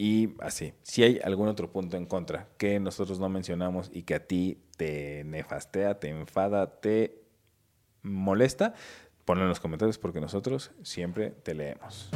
[0.00, 0.74] y así.
[0.82, 4.62] Si hay algún otro punto en contra que nosotros no mencionamos y que a ti
[4.76, 7.22] te nefastea, te enfada, te
[8.02, 8.74] molesta,
[9.24, 12.08] Ponlo en los comentarios porque nosotros siempre te leemos.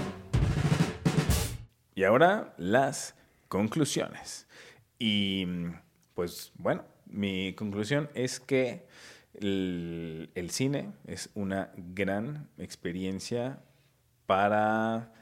[1.95, 3.15] Y ahora las
[3.49, 4.47] conclusiones.
[4.99, 5.47] Y
[6.15, 8.87] pues bueno, mi conclusión es que
[9.35, 13.61] el, el, cine es una gran experiencia
[14.25, 15.13] para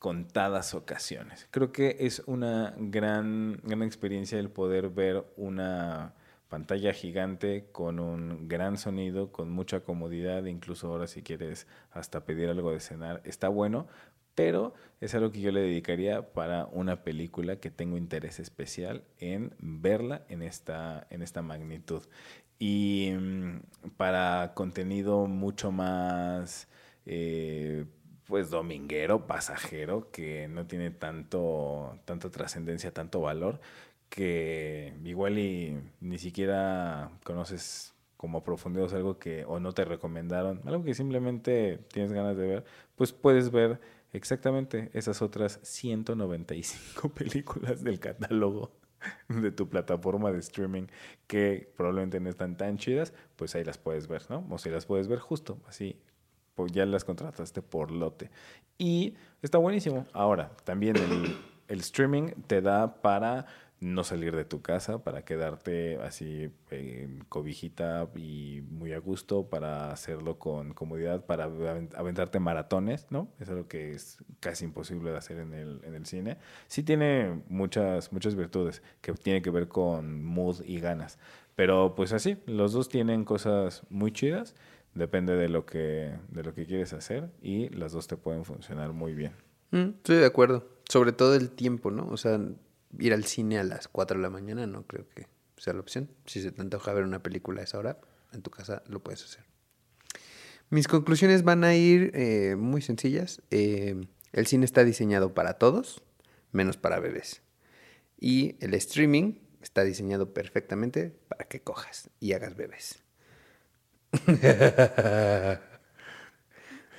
[0.00, 1.46] contadas ocasiones.
[1.50, 6.14] Creo que es una gran, gran experiencia el poder ver una
[6.48, 12.48] pantalla gigante con un gran sonido, con mucha comodidad, incluso ahora si quieres hasta pedir
[12.48, 13.88] algo de cenar, está bueno,
[14.34, 14.72] pero
[15.02, 20.24] es algo que yo le dedicaría para una película que tengo interés especial en verla
[20.30, 22.02] en esta, en esta magnitud.
[22.58, 26.68] Y mm, para contenido mucho más...
[27.04, 27.84] Eh,
[28.30, 33.60] pues dominguero, pasajero, que no tiene tanto, tanta trascendencia, tanto valor,
[34.08, 40.84] que igual y ni siquiera conoces como sea, algo que o no te recomendaron, algo
[40.84, 42.64] que simplemente tienes ganas de ver,
[42.96, 43.80] pues puedes ver
[44.12, 48.72] exactamente esas otras 195 películas del catálogo
[49.28, 50.86] de tu plataforma de streaming
[51.26, 54.46] que probablemente no están tan chidas, pues ahí las puedes ver, ¿no?
[54.50, 55.96] O si las puedes ver justo, así,
[56.66, 58.30] ya las contrataste por lote.
[58.78, 60.06] Y está buenísimo.
[60.12, 63.46] Ahora, también el, streaming te da para
[63.78, 69.90] no salir de tu casa, para quedarte así en cobijita y muy a gusto, para
[69.90, 73.28] hacerlo con comodidad, para aventarte maratones, ¿no?
[73.38, 76.38] Es algo que es casi imposible de hacer en el, en el cine.
[76.66, 81.18] Sí tiene muchas, muchas virtudes que tiene que ver con mood y ganas.
[81.54, 84.54] Pero pues así, los dos tienen cosas muy chidas,
[84.94, 88.92] depende de lo que, de lo que quieres hacer y las dos te pueden funcionar
[88.92, 89.32] muy bien.
[89.70, 90.68] Mm, estoy de acuerdo.
[90.88, 92.08] Sobre todo el tiempo, ¿no?
[92.08, 92.40] O sea,
[92.98, 95.26] ir al cine a las 4 de la mañana no creo que
[95.56, 96.10] sea la opción.
[96.26, 98.00] Si se te antoja ver una película a esa hora,
[98.32, 99.44] en tu casa lo puedes hacer.
[100.70, 103.42] Mis conclusiones van a ir eh, muy sencillas.
[103.50, 106.02] Eh, el cine está diseñado para todos,
[106.52, 107.42] menos para bebés.
[108.18, 112.99] Y el streaming está diseñado perfectamente para que cojas y hagas bebés.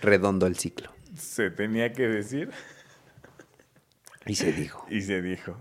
[0.02, 0.92] Redondo el ciclo.
[1.16, 2.50] Se tenía que decir.
[4.26, 4.86] Y se dijo.
[4.90, 5.58] Y se dijo.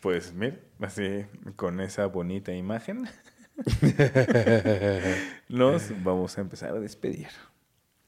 [0.00, 1.26] Pues mira, así
[1.56, 3.08] con esa bonita imagen,
[5.48, 7.28] nos vamos a empezar a despedir.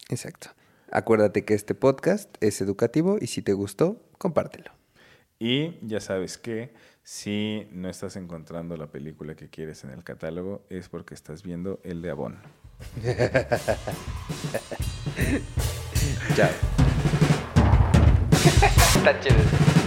[0.08, 0.50] Exacto.
[0.90, 4.72] Acuérdate que este podcast es educativo y si te gustó, compártelo.
[5.38, 6.72] Y ya sabes que
[7.08, 11.80] si no estás encontrando la película que quieres en el catálogo es porque estás viendo
[11.82, 12.36] el de Avon.
[16.36, 16.50] Chao.
[18.94, 19.77] Está chévere.